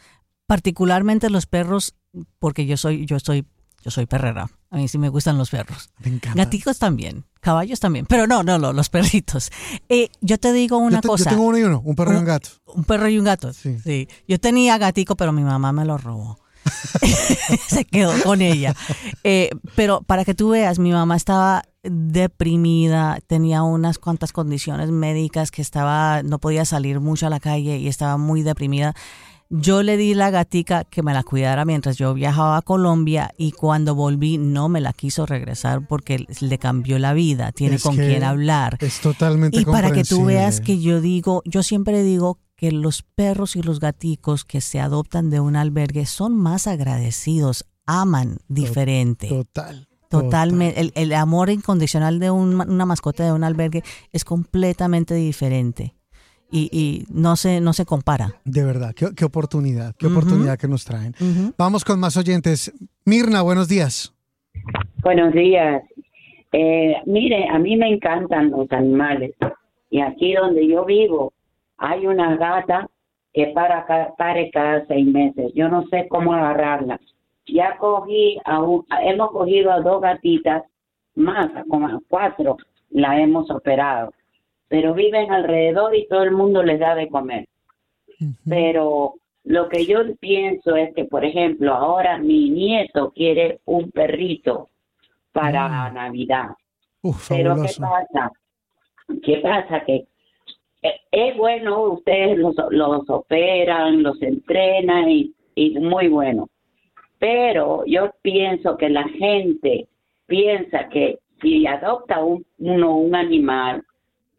Particularmente 0.47 1.31
los 1.31 1.47
perros, 1.47 1.95
porque 2.41 2.67
yo 2.67 2.77
soy, 2.77 3.07
yo 3.07 3.21
soy, 3.21 3.47
yo 3.85 3.93
soy 3.93 4.07
perrera. 4.07 4.51
A 4.71 4.77
mí 4.77 4.89
sí 4.89 4.99
me 4.99 5.09
gustan 5.09 5.39
los 5.39 5.51
perros. 5.51 5.91
Me 6.01 6.09
encanta. 6.09 6.37
Gaticos 6.37 6.81
también, 6.81 7.27
caballos 7.43 7.81
también, 7.81 8.07
pero 8.07 8.27
no, 8.27 8.43
no, 8.43 8.59
no, 8.59 8.73
los 8.73 8.89
perritos. 8.89 9.51
Eh, 9.91 10.09
yo 10.23 10.39
te 10.39 10.53
digo 10.53 10.79
una 10.79 10.97
yo, 10.97 11.01
te- 11.03 11.09
yo 11.09 11.13
cosa, 11.13 11.31
tengo 11.31 11.43
uno 11.45 11.59
y 11.59 11.63
uno, 11.65 11.83
un 11.85 11.95
perro 11.95 12.13
y 12.13 12.15
un 12.15 12.21
Un- 12.21 12.25
gato. 12.27 12.49
un 12.75 12.85
perro 12.85 13.09
y 13.09 13.19
un 13.19 13.25
gato. 13.25 13.53
Sí. 13.53 13.79
Sí. 13.85 14.09
Yo 14.27 14.39
tenía 14.41 14.79
gatico, 14.79 15.17
pero 15.17 15.33
mi 15.33 15.43
mamá 15.43 15.73
me 15.73 15.85
lo 15.85 15.99
robó. 15.99 16.39
Se 17.69 17.85
quedó 17.85 18.13
con 18.23 18.41
ella. 18.41 18.75
Eh, 19.25 19.51
pero 19.75 20.03
para 20.03 20.25
que 20.25 20.35
tú 20.35 20.51
veas, 20.51 20.79
mi 20.79 20.93
mamá 20.93 21.17
estaba 21.17 21.65
deprimida, 21.83 23.19
tenía 23.27 23.63
unas 23.65 23.99
cuantas 23.99 24.33
condiciones 24.33 24.91
médicas 24.91 25.51
que 25.51 25.63
estaba, 25.63 26.23
no 26.23 26.39
podía 26.39 26.65
salir 26.65 27.01
mucho 27.01 27.27
a 27.27 27.31
la 27.31 27.41
calle 27.41 27.79
y 27.79 27.89
estaba 27.89 28.17
muy 28.17 28.43
deprimida. 28.43 28.95
Yo 29.55 29.83
le 29.83 29.99
di 29.99 30.15
la 30.15 30.31
gatica 30.31 30.85
que 30.85 31.03
me 31.03 31.13
la 31.13 31.23
cuidara 31.23 31.67
mientras 31.67 31.99
yo 31.99 32.15
viajaba 32.15 32.57
a 32.57 32.63
Colombia 32.63 33.33
y 33.37 33.53
cuando 33.53 33.95
volví 33.95 34.39
no 34.39 34.71
me 34.71 34.81
la 34.81 34.95
quiso 34.95 35.27
regresar 35.27 35.87
porque 35.87 36.25
le 36.41 36.57
cambió 36.59 36.99
la 36.99 37.13
vida, 37.13 37.53
tiene 37.53 37.77
Es 37.77 37.83
con 37.83 37.95
quién 37.97 38.25
hablar. 38.25 38.79
Es 38.81 39.01
totalmente 39.01 39.59
Y 39.61 39.65
para 39.67 39.91
que 39.93 40.05
tú 40.05 40.25
veas 40.25 40.61
que 40.63 40.81
yo 40.81 41.03
digo, 41.03 41.43
yo 41.45 41.63
siempre 41.63 42.03
digo 42.03 42.39
que 42.57 42.73
los 42.73 43.03
perros 43.03 43.55
y 43.57 43.63
los 43.63 43.79
gaticos 43.79 44.45
que 44.47 44.63
se 44.63 44.81
adoptan 44.81 45.29
de 45.29 45.41
un 45.41 45.55
albergue 45.57 46.07
son 46.07 46.35
más 46.35 46.67
agradecidos, 46.67 47.67
aman 47.87 48.39
diferente. 48.49 49.29
Total. 49.29 49.87
Totalmente. 50.09 50.81
El, 50.81 50.93
el 50.95 51.13
amor 51.15 51.51
incondicional 51.51 52.21
de 52.21 52.31
un- 52.31 52.61
una 52.61 52.87
mascota 52.87 53.25
de 53.25 53.33
un 53.33 53.45
albergue 53.45 53.83
es 54.13 54.25
completamente 54.25 55.15
diferente. 55.15 55.95
Y, 56.53 56.69
y 56.71 57.07
no 57.11 57.35
se, 57.37 57.61
no 57.63 57.73
se 57.73 57.87
compara. 57.87 58.35
De 58.45 58.63
verdad, 58.63 58.93
qué, 58.95 59.07
qué 59.17 59.25
oportunidad, 59.25 59.95
qué 59.99 60.07
oportunidad 60.07 60.59
que 60.59 60.69
nos 60.69 60.85
traen. 60.85 61.15
Vamos 61.57 61.83
con 61.85 61.99
más 61.99 62.17
oyentes. 62.19 62.71
Mirna, 63.07 63.41
buenos 63.41 63.69
días. 63.69 64.13
Buenos 65.03 65.33
días. 65.33 65.83
Eh, 66.53 66.97
mire, 67.07 67.49
a 67.49 67.59
mí 67.59 67.77
me 67.77 67.89
encantan 67.89 68.51
los 68.51 68.71
animales. 68.71 69.35
Y 69.91 70.01
aquí 70.01 70.35
donde 70.35 70.69
yo 70.69 70.85
vivo 70.85 71.33
hay 71.79 72.07
una 72.07 72.37
gata 72.37 72.89
que 73.33 73.47
para 73.55 73.87
ca- 73.87 74.13
pare 74.19 74.51
cada 74.53 74.87
seis 74.87 75.07
meses. 75.07 75.53
Yo 75.55 75.69
no 75.71 75.87
sé 75.89 76.07
cómo 76.11 76.35
agarrarla. 76.35 77.01
Ya 77.47 77.77
cogí 77.79 78.39
a 78.45 78.61
un, 78.61 78.85
hemos 79.03 79.31
cogido 79.31 79.73
a 79.73 79.81
dos 79.81 80.03
gatitas 80.03 80.63
más, 81.15 81.49
como 81.69 81.87
a 81.87 81.99
cuatro, 82.09 82.59
la 82.91 83.19
hemos 83.21 83.51
operado. 83.51 84.13
Pero 84.73 84.95
viven 84.95 85.31
alrededor 85.31 85.95
y 85.95 86.07
todo 86.09 86.23
el 86.23 86.31
mundo 86.31 86.63
les 86.63 86.81
da 86.81 86.95
de 86.95 87.09
comer. 87.11 87.47
Pero 88.49 89.15
lo 89.45 89.69
que 89.69 89.85
yo 89.85 89.99
pienso 90.19 90.77
es 90.77 90.95
que, 90.95 91.05
por 91.05 91.25
ejemplo, 91.27 91.75
ahora 91.75 92.17
mi 92.17 92.49
nieto 92.49 93.13
quiere 93.15 93.61
un 93.67 93.91
perrito 93.91 94.71
para 95.33 95.91
Mm. 95.91 95.95
Navidad. 95.95 96.49
Uf, 97.03 97.29
Pero 97.29 97.55
¿qué 97.57 97.69
pasa? 97.79 98.33
¿Qué 99.23 99.37
pasa? 99.39 99.85
Que 99.85 100.07
eh, 100.83 101.01
es 101.11 101.37
bueno, 101.37 101.83
ustedes 101.83 102.39
los, 102.39 102.55
los 102.71 103.11
operan, 103.11 104.03
los 104.03 104.23
entrenan 104.23 105.11
y, 105.11 105.35
y 105.55 105.79
muy 105.81 106.09
bueno. 106.09 106.49
Pero 107.19 107.85
yo 107.87 108.11
pienso 108.23 108.79
que 108.79 108.89
la 108.89 109.05
gente 109.09 109.87
piensa 110.27 110.89
que 110.89 111.19
si 111.43 111.67
adopta 111.67 112.25
un, 112.25 112.47
uno 112.59 112.97
un 112.97 113.15
animal, 113.15 113.85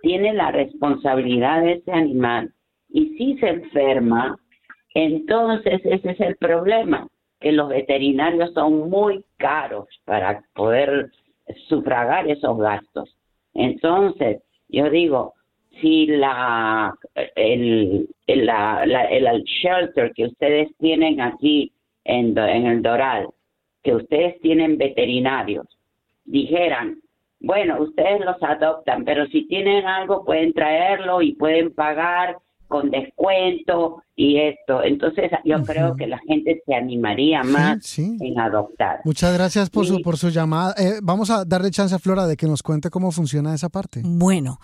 tiene 0.04 0.34
la 0.34 0.52
responsabilidad 0.52 1.62
de 1.64 1.72
ese 1.74 1.92
animal. 1.92 2.52
Y 2.90 3.16
si 3.18 3.38
se 3.40 3.50
enferma, 3.50 4.38
entonces 4.94 5.82
ese 5.86 6.12
es 6.12 6.20
el 6.20 6.36
problema, 6.36 7.08
que 7.40 7.54
los 7.54 7.70
veterinarios 7.70 8.54
son 8.54 8.90
muy 8.90 9.24
caros 9.38 9.88
para 10.06 10.44
poder 10.54 11.10
sufragar 11.68 12.28
esos 12.30 12.58
gastos. 12.58 13.18
Entonces, 13.54 14.44
yo 14.68 14.90
digo, 14.90 15.34
si 15.82 16.06
la 16.08 16.94
el, 17.36 18.08
el, 18.28 18.46
la- 18.46 18.86
la- 18.86 19.06
el, 19.06 19.26
el 19.26 19.44
shelter 19.44 20.12
que 20.14 20.26
ustedes 20.26 20.70
tienen 20.80 21.22
aquí 21.22 21.72
en, 22.04 22.38
en 22.38 22.68
el 22.68 22.82
Doral, 22.82 23.28
que 23.84 23.96
ustedes 23.96 24.40
tienen 24.42 24.78
veterinarios, 24.78 25.66
dijeran, 26.26 26.98
bueno, 27.44 27.82
ustedes 27.84 28.22
los 28.26 28.42
adoptan, 28.42 29.04
pero 29.06 29.28
si 29.28 29.46
tienen 29.48 29.86
algo 29.86 30.24
pueden 30.26 30.54
traerlo 30.54 31.22
y 31.22 31.34
pueden 31.36 31.74
pagar 31.74 32.38
con 32.68 32.90
descuento 32.90 34.02
y 34.16 34.38
esto. 34.40 34.82
Entonces 34.82 35.30
yo 35.46 35.62
creo 35.64 35.96
que 35.96 36.08
la 36.08 36.18
gente 36.28 36.64
se 36.66 36.74
animaría 36.74 37.44
más 37.44 37.86
Sí, 37.86 38.18
sí. 38.18 38.26
en 38.26 38.40
adoptar. 38.40 39.02
Muchas 39.06 39.32
gracias 39.34 39.70
por 39.70 39.86
su, 39.86 40.02
por 40.02 40.18
su 40.18 40.30
llamada. 40.30 40.74
Eh, 40.78 41.00
vamos 41.04 41.30
a 41.30 41.46
darle 41.46 41.70
chance 41.70 41.94
a 41.94 42.00
Flora 42.00 42.26
de 42.26 42.36
que 42.36 42.48
nos 42.48 42.64
cuente 42.64 42.90
cómo 42.90 43.12
funciona 43.12 43.54
esa 43.54 43.70
parte. 43.70 44.02
Bueno, 44.04 44.60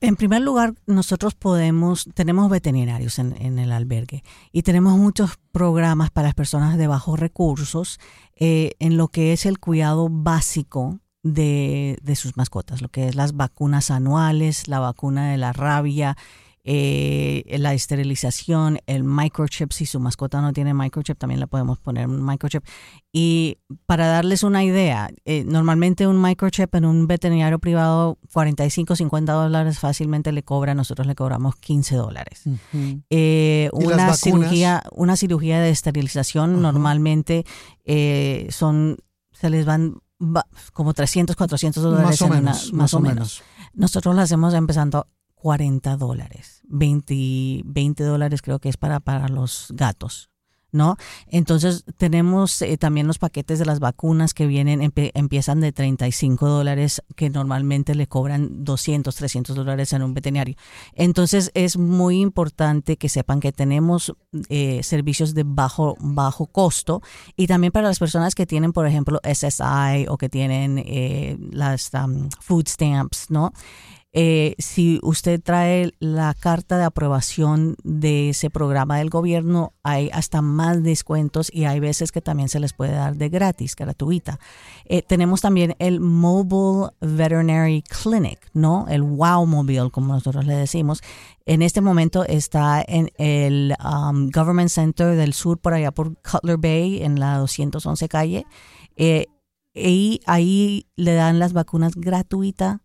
En 0.00 0.16
primer 0.16 0.40
lugar, 0.42 0.74
nosotros 0.86 1.34
podemos, 1.34 2.08
tenemos 2.14 2.48
veterinarios 2.48 3.18
en, 3.18 3.58
el 3.58 3.72
albergue 3.72 4.22
y 4.52 4.62
tenemos 4.62 4.96
muchos 4.96 5.36
programas 5.52 6.10
para 6.10 6.28
las 6.28 6.34
personas 6.34 6.78
de 6.78 6.86
bajos 6.86 7.18
recursos 7.18 7.98
eh, 8.36 8.72
en 8.78 8.96
lo 8.96 9.08
que 9.08 9.32
es 9.32 9.46
el 9.46 9.58
cuidado 9.58 10.08
básico 10.10 11.00
de, 11.22 11.98
de, 12.02 12.16
sus 12.16 12.36
mascotas, 12.36 12.82
lo 12.82 12.88
que 12.88 13.08
es 13.08 13.14
las 13.14 13.36
vacunas 13.36 13.90
anuales, 13.90 14.68
la 14.68 14.80
vacuna 14.80 15.30
de 15.30 15.38
la 15.38 15.52
rabia 15.52 16.16
eh, 16.62 17.56
la 17.58 17.72
esterilización, 17.72 18.80
el 18.86 19.02
microchip, 19.02 19.72
si 19.72 19.86
su 19.86 19.98
mascota 19.98 20.42
no 20.42 20.52
tiene 20.52 20.74
microchip, 20.74 21.16
también 21.16 21.40
le 21.40 21.46
podemos 21.46 21.78
poner 21.78 22.06
un 22.06 22.24
microchip. 22.24 22.62
Y 23.12 23.56
para 23.86 24.08
darles 24.08 24.42
una 24.42 24.62
idea, 24.62 25.08
eh, 25.24 25.44
normalmente 25.46 26.06
un 26.06 26.20
microchip 26.20 26.74
en 26.74 26.84
un 26.84 27.06
veterinario 27.06 27.58
privado, 27.58 28.18
45, 28.32 28.94
50 28.94 29.32
dólares 29.32 29.78
fácilmente 29.78 30.32
le 30.32 30.42
cobra, 30.42 30.74
nosotros 30.74 31.06
le 31.06 31.14
cobramos 31.14 31.56
15 31.56 31.96
dólares. 31.96 32.42
Eh, 33.08 33.70
una, 33.72 34.12
cirugía, 34.14 34.82
una 34.92 35.16
cirugía 35.16 35.60
de 35.60 35.70
esterilización 35.70 36.60
normalmente 36.60 37.44
son, 38.50 38.98
se 39.32 39.48
les 39.48 39.64
van 39.64 39.96
como 40.72 40.94
300, 40.94 41.36
400 41.36 41.82
dólares. 41.82 42.06
Más 42.06 42.22
o 42.22 42.28
menos. 42.28 42.72
más, 42.72 42.94
o 42.94 43.00
menos. 43.00 43.42
Nosotros 43.72 44.14
lo 44.14 44.22
hacemos 44.22 44.54
empezando 44.54 45.08
40 45.34 45.96
dólares. 45.96 46.62
20, 46.68 47.62
20 47.64 48.04
dólares 48.04 48.42
creo 48.42 48.58
que 48.58 48.68
es 48.68 48.76
para, 48.76 49.00
para 49.00 49.28
los 49.28 49.68
gatos. 49.74 50.30
¿No? 50.72 50.96
Entonces 51.26 51.84
tenemos 51.96 52.62
eh, 52.62 52.76
también 52.76 53.06
los 53.06 53.18
paquetes 53.18 53.58
de 53.58 53.64
las 53.64 53.80
vacunas 53.80 54.34
que 54.34 54.46
vienen, 54.46 54.92
empiezan 54.94 55.60
de 55.60 55.72
35 55.72 56.48
dólares, 56.48 57.02
que 57.16 57.28
normalmente 57.28 57.94
le 57.94 58.06
cobran 58.06 58.64
200, 58.64 59.14
300 59.14 59.56
dólares 59.56 59.92
en 59.92 60.02
un 60.02 60.14
veterinario. 60.14 60.54
Entonces 60.94 61.50
es 61.54 61.76
muy 61.76 62.20
importante 62.20 62.96
que 62.96 63.08
sepan 63.08 63.40
que 63.40 63.52
tenemos 63.52 64.12
eh, 64.48 64.82
servicios 64.82 65.34
de 65.34 65.42
bajo, 65.44 65.96
bajo 66.00 66.46
costo 66.46 67.02
y 67.36 67.46
también 67.46 67.72
para 67.72 67.88
las 67.88 67.98
personas 67.98 68.34
que 68.34 68.46
tienen, 68.46 68.72
por 68.72 68.86
ejemplo, 68.86 69.20
SSI 69.24 70.06
o 70.08 70.16
que 70.16 70.28
tienen 70.28 70.78
eh, 70.78 71.36
las 71.50 71.90
um, 71.94 72.28
food 72.40 72.68
stamps, 72.68 73.30
¿no? 73.30 73.52
Eh, 74.12 74.56
si 74.58 74.98
usted 75.02 75.40
trae 75.40 75.92
la 76.00 76.34
carta 76.34 76.76
de 76.76 76.84
aprobación 76.84 77.76
de 77.84 78.30
ese 78.30 78.50
programa 78.50 78.98
del 78.98 79.08
gobierno, 79.08 79.72
hay 79.84 80.10
hasta 80.12 80.42
más 80.42 80.82
descuentos 80.82 81.48
y 81.52 81.66
hay 81.66 81.78
veces 81.78 82.10
que 82.10 82.20
también 82.20 82.48
se 82.48 82.58
les 82.58 82.72
puede 82.72 82.92
dar 82.92 83.16
de 83.16 83.28
gratis, 83.28 83.76
gratuita. 83.76 84.40
Eh, 84.84 85.02
tenemos 85.02 85.40
también 85.40 85.76
el 85.78 86.00
Mobile 86.00 86.90
Veterinary 87.00 87.82
Clinic, 87.82 88.50
¿no? 88.52 88.86
El 88.88 89.02
Wow 89.02 89.46
Mobile, 89.46 89.90
como 89.90 90.12
nosotros 90.12 90.44
le 90.44 90.56
decimos. 90.56 91.02
En 91.46 91.62
este 91.62 91.80
momento 91.80 92.24
está 92.24 92.82
en 92.86 93.10
el 93.16 93.76
um, 93.84 94.28
Government 94.30 94.70
Center 94.70 95.14
del 95.14 95.34
Sur, 95.34 95.58
por 95.58 95.74
allá 95.74 95.92
por 95.92 96.16
Cutler 96.20 96.56
Bay, 96.56 97.02
en 97.02 97.20
la 97.20 97.38
211 97.38 98.08
calle. 98.08 98.44
Eh, 98.96 99.26
y 99.72 100.20
ahí 100.26 100.88
le 100.96 101.14
dan 101.14 101.38
las 101.38 101.52
vacunas 101.52 101.94
gratuitas 101.94 102.80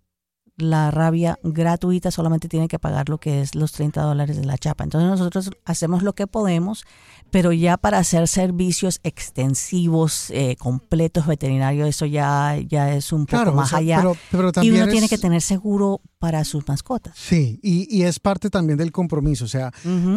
la 0.57 0.89
rabia 0.89 1.37
gratuita 1.43 2.11
solamente 2.11 2.47
tiene 2.47 2.67
que 2.67 2.79
pagar 2.79 3.09
lo 3.09 3.17
que 3.17 3.41
es 3.41 3.55
los 3.55 3.73
30 3.73 4.01
dólares 4.01 4.37
de 4.37 4.45
la 4.45 4.57
chapa. 4.57 4.83
Entonces 4.83 5.09
nosotros 5.09 5.51
hacemos 5.65 6.01
lo 6.01 6.13
que 6.13 6.27
podemos, 6.27 6.85
pero 7.29 7.51
ya 7.51 7.77
para 7.77 7.97
hacer 7.97 8.27
servicios 8.27 8.99
extensivos, 9.03 10.29
eh, 10.31 10.55
completos 10.57 11.27
veterinarios, 11.27 11.89
eso 11.89 12.05
ya, 12.05 12.57
ya 12.67 12.93
es 12.93 13.11
un 13.11 13.25
poco 13.25 13.51
más 13.51 13.73
allá. 13.73 14.03
y 14.61 14.71
uno 14.71 14.87
tiene 14.87 15.09
que 15.09 15.17
tener 15.17 15.41
seguro 15.41 16.01
para 16.19 16.43
sus 16.45 16.67
mascotas. 16.67 17.17
Sí, 17.17 17.59
y, 17.61 18.03
es 18.03 18.19
parte 18.19 18.49
también 18.49 18.77
del 18.77 18.91
compromiso. 18.91 19.45
O 19.45 19.49
sea, 19.49 19.71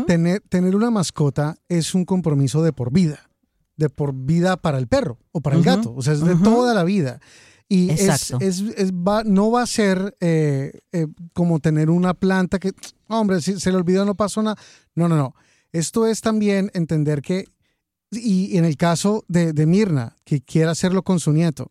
tener, 0.06 0.40
tener 0.48 0.76
una 0.76 0.90
mascota 0.90 1.56
es 1.68 1.94
un 1.94 2.04
compromiso 2.04 2.62
de 2.62 2.72
por 2.72 2.92
vida 2.92 3.28
de 3.76 3.88
por 3.88 4.12
vida 4.12 4.56
para 4.56 4.76
el 4.78 4.88
perro 4.88 5.18
o 5.30 5.40
para 5.40 5.56
el 5.56 5.62
gato, 5.62 5.94
o 5.96 6.02
sea, 6.02 6.12
es 6.12 6.20
de 6.20 6.34
toda 6.34 6.74
la 6.74 6.82
vida. 6.82 7.20
Y 7.68 7.90
es, 7.90 8.32
es, 8.40 8.92
va, 8.92 9.24
no 9.24 9.50
va 9.50 9.62
a 9.62 9.66
ser 9.66 10.16
eh, 10.20 10.80
eh, 10.92 11.06
como 11.34 11.60
tener 11.60 11.90
una 11.90 12.14
planta 12.14 12.58
que, 12.58 12.72
hombre, 13.08 13.42
si 13.42 13.60
se 13.60 13.70
le 13.70 13.76
olvidó, 13.76 14.06
no 14.06 14.14
pasó 14.14 14.42
nada. 14.42 14.56
No, 14.94 15.06
no, 15.06 15.16
no. 15.16 15.34
Esto 15.70 16.06
es 16.06 16.22
también 16.22 16.70
entender 16.72 17.20
que, 17.20 17.44
y, 18.10 18.56
en 18.56 18.64
el 18.64 18.78
caso 18.78 19.24
de, 19.28 19.52
de 19.52 19.66
Mirna, 19.66 20.16
que 20.24 20.40
quiere 20.40 20.70
hacerlo 20.70 21.02
con 21.02 21.20
su 21.20 21.32
nieto, 21.32 21.70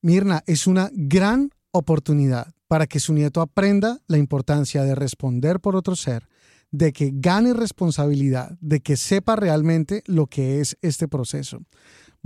Mirna 0.00 0.42
es 0.46 0.66
una 0.66 0.90
gran 0.94 1.50
oportunidad 1.72 2.54
para 2.66 2.86
que 2.86 3.00
su 3.00 3.12
nieto 3.12 3.42
aprenda 3.42 4.00
la 4.06 4.16
importancia 4.16 4.84
de 4.84 4.94
responder 4.94 5.60
por 5.60 5.76
otro 5.76 5.94
ser, 5.94 6.26
de 6.70 6.92
que 6.92 7.10
gane 7.14 7.52
responsabilidad, 7.52 8.56
de 8.60 8.80
que 8.80 8.96
sepa 8.96 9.36
realmente 9.36 10.02
lo 10.06 10.26
que 10.26 10.60
es 10.60 10.76
este 10.80 11.08
proceso. 11.08 11.60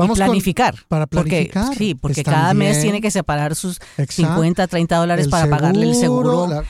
Vamos 0.02 0.18
planificar. 0.18 0.74
para 0.88 1.06
planificar. 1.06 1.66
Porque, 1.66 1.78
sí, 1.78 1.94
porque 1.94 2.22
cada 2.24 2.54
mes 2.54 2.80
tiene 2.80 3.00
que 3.00 3.10
separar 3.10 3.54
sus 3.54 3.80
50, 4.08 4.66
30 4.66 4.96
dólares 4.96 5.28
para 5.28 5.48
pagarle 5.48 5.88
el 5.88 5.94
seguro. 5.94 6.64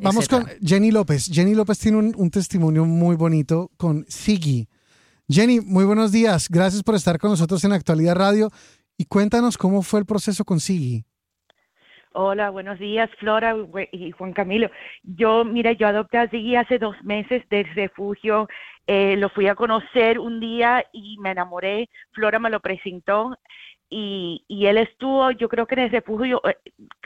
Vamos 0.00 0.28
con 0.28 0.46
Jenny 0.64 0.90
López. 0.90 1.26
Jenny 1.32 1.54
López 1.54 1.78
tiene 1.78 1.98
un, 1.98 2.30
testimonio 2.30 2.84
muy 2.84 3.16
bonito 3.16 3.70
con 3.76 4.06
Sigi. 4.08 4.68
Jenny, 5.28 5.60
muy 5.60 5.84
buenos 5.84 6.12
días. 6.12 6.48
Gracias 6.48 6.82
por 6.82 6.94
estar 6.94 7.18
con 7.18 7.30
nosotros 7.30 7.62
en 7.64 7.72
Actualidad 7.72 8.14
Radio. 8.14 8.50
Y 8.96 9.06
cuéntanos 9.06 9.56
cómo 9.56 9.82
fue 9.82 10.00
el 10.00 10.06
proceso 10.06 10.44
con 10.44 10.60
Sigi. 10.60 11.04
Hola, 12.12 12.50
buenos 12.50 12.78
días, 12.80 13.08
Flora 13.18 13.54
y 13.92 14.10
Juan 14.10 14.32
Camilo. 14.32 14.68
Yo, 15.04 15.44
mira, 15.44 15.72
yo 15.72 15.86
adopté 15.86 16.18
a 16.18 16.28
Sigi 16.28 16.56
hace 16.56 16.78
dos 16.78 16.96
meses 17.04 17.48
del 17.48 17.72
refugio 17.74 18.48
eh, 18.92 19.16
lo 19.16 19.28
fui 19.28 19.46
a 19.46 19.54
conocer 19.54 20.18
un 20.18 20.40
día 20.40 20.84
y 20.92 21.16
me 21.18 21.30
enamoré. 21.30 21.88
Flora 22.10 22.40
me 22.40 22.50
lo 22.50 22.58
presentó 22.58 23.38
y, 23.88 24.44
y 24.48 24.66
él 24.66 24.78
estuvo, 24.78 25.30
yo 25.30 25.48
creo 25.48 25.66
que 25.66 25.74
en 25.76 25.82
el 25.82 25.90
refugio, 25.90 26.42
eh, 26.44 26.56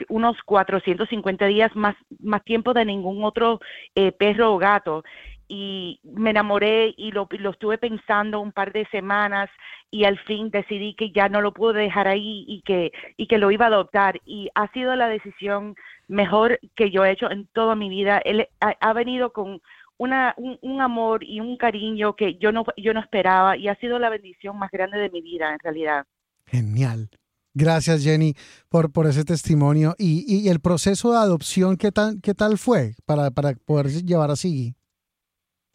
unos 0.09 0.35
450 0.45 1.45
días 1.45 1.75
más, 1.75 1.95
más 2.19 2.43
tiempo 2.43 2.73
de 2.73 2.85
ningún 2.85 3.23
otro 3.23 3.59
eh, 3.93 4.11
perro 4.11 4.53
o 4.55 4.57
gato. 4.57 5.03
Y 5.47 5.99
me 6.03 6.31
enamoré 6.31 6.93
y 6.97 7.11
lo, 7.11 7.27
lo 7.31 7.51
estuve 7.51 7.77
pensando 7.77 8.39
un 8.39 8.51
par 8.51 8.73
de 8.73 8.85
semanas 8.87 9.49
y 9.91 10.05
al 10.05 10.19
fin 10.19 10.49
decidí 10.49 10.95
que 10.95 11.11
ya 11.11 11.29
no 11.29 11.41
lo 11.41 11.53
pude 11.53 11.81
dejar 11.81 12.07
ahí 12.07 12.45
y 12.47 12.61
que, 12.63 12.91
y 13.17 13.27
que 13.27 13.37
lo 13.37 13.51
iba 13.51 13.65
a 13.65 13.69
adoptar. 13.69 14.19
Y 14.25 14.49
ha 14.55 14.71
sido 14.71 14.95
la 14.95 15.07
decisión 15.07 15.75
mejor 16.07 16.59
que 16.75 16.91
yo 16.91 17.05
he 17.05 17.11
hecho 17.11 17.29
en 17.29 17.47
toda 17.53 17.75
mi 17.75 17.89
vida. 17.89 18.19
Él 18.25 18.47
ha 18.59 18.93
venido 18.93 19.31
con 19.31 19.61
una, 19.97 20.35
un, 20.37 20.81
amor 20.81 21.23
y 21.23 21.39
un 21.39 21.57
cariño 21.57 22.15
que 22.15 22.35
yo 22.35 22.51
no, 22.51 22.65
yo 22.77 22.93
no 22.93 22.99
esperaba 22.99 23.57
y 23.57 23.67
ha 23.67 23.75
sido 23.75 23.99
la 23.99 24.09
bendición 24.09 24.57
más 24.57 24.71
grande 24.71 24.97
de 24.97 25.09
mi 25.09 25.21
vida 25.21 25.53
en 25.53 25.59
realidad. 25.59 26.05
Genial. 26.47 27.09
Gracias 27.53 28.03
Jenny 28.03 28.33
por, 28.67 28.91
por 28.91 29.07
ese 29.07 29.23
testimonio. 29.23 29.95
Y, 29.97 30.25
y, 30.27 30.49
el 30.49 30.59
proceso 30.59 31.13
de 31.13 31.19
adopción, 31.19 31.77
¿qué 31.77 31.91
tal, 31.91 32.19
qué 32.21 32.33
tal 32.33 32.57
fue 32.57 32.95
para, 33.05 33.31
para 33.31 33.53
poder 33.53 33.87
llevar 34.03 34.29
a 34.29 34.35
Sigui? 34.35 34.75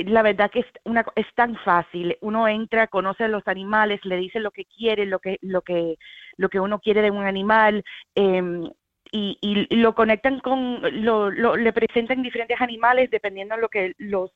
La 0.04 0.22
verdad 0.22 0.50
que 0.50 0.60
es, 0.60 0.66
una, 0.84 1.04
es 1.16 1.26
tan 1.34 1.56
fácil. 1.56 2.16
Uno 2.20 2.48
entra, 2.48 2.86
conoce 2.86 3.24
a 3.24 3.28
los 3.28 3.46
animales, 3.46 4.00
le 4.04 4.16
dice 4.16 4.40
lo 4.40 4.50
que 4.50 4.64
quiere, 4.64 5.06
lo 5.06 5.18
que, 5.18 5.38
lo 5.40 5.62
que, 5.62 5.96
lo 6.36 6.48
que 6.48 6.60
uno 6.60 6.80
quiere 6.80 7.02
de 7.02 7.10
un 7.10 7.24
animal. 7.24 7.84
Eh, 8.14 8.70
y, 9.12 9.38
y 9.40 9.76
lo 9.76 9.94
conectan 9.94 10.40
con, 10.40 10.80
lo, 11.04 11.30
lo, 11.30 11.56
le 11.56 11.72
presentan 11.72 12.22
diferentes 12.22 12.60
animales 12.60 13.10
dependiendo 13.10 13.56
de 13.56 13.60
lo 13.60 13.68
que 13.68 13.94
los 13.98 14.30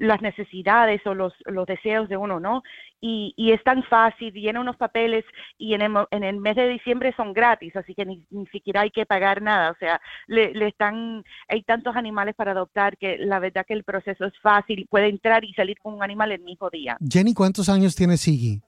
las 0.00 0.22
necesidades 0.22 1.06
o 1.06 1.14
los, 1.14 1.34
los 1.44 1.66
deseos 1.66 2.08
de 2.08 2.16
uno, 2.16 2.40
¿no? 2.40 2.62
Y, 3.00 3.34
y 3.36 3.52
es 3.52 3.62
tan 3.62 3.82
fácil, 3.84 4.32
llena 4.32 4.60
unos 4.60 4.76
papeles 4.76 5.24
y 5.58 5.74
en 5.74 5.82
el, 5.82 5.92
en 6.10 6.24
el 6.24 6.36
mes 6.38 6.56
de 6.56 6.68
diciembre 6.68 7.12
son 7.16 7.34
gratis, 7.34 7.76
así 7.76 7.94
que 7.94 8.06
ni, 8.06 8.24
ni 8.30 8.46
siquiera 8.46 8.80
hay 8.80 8.90
que 8.90 9.04
pagar 9.04 9.42
nada, 9.42 9.70
o 9.70 9.76
sea, 9.78 10.00
le, 10.26 10.54
le, 10.54 10.68
están, 10.68 11.22
hay 11.48 11.62
tantos 11.62 11.96
animales 11.96 12.34
para 12.34 12.52
adoptar 12.52 12.96
que 12.96 13.18
la 13.18 13.38
verdad 13.38 13.66
que 13.66 13.74
el 13.74 13.84
proceso 13.84 14.24
es 14.24 14.32
fácil, 14.40 14.86
puede 14.88 15.08
entrar 15.08 15.44
y 15.44 15.52
salir 15.52 15.78
con 15.78 15.94
un 15.94 16.02
animal 16.02 16.32
el 16.32 16.40
mismo 16.40 16.70
día. 16.70 16.96
Jenny, 17.06 17.34
¿cuántos 17.34 17.68
años 17.68 17.94
tiene 17.94 18.16
Siggy? 18.16 18.62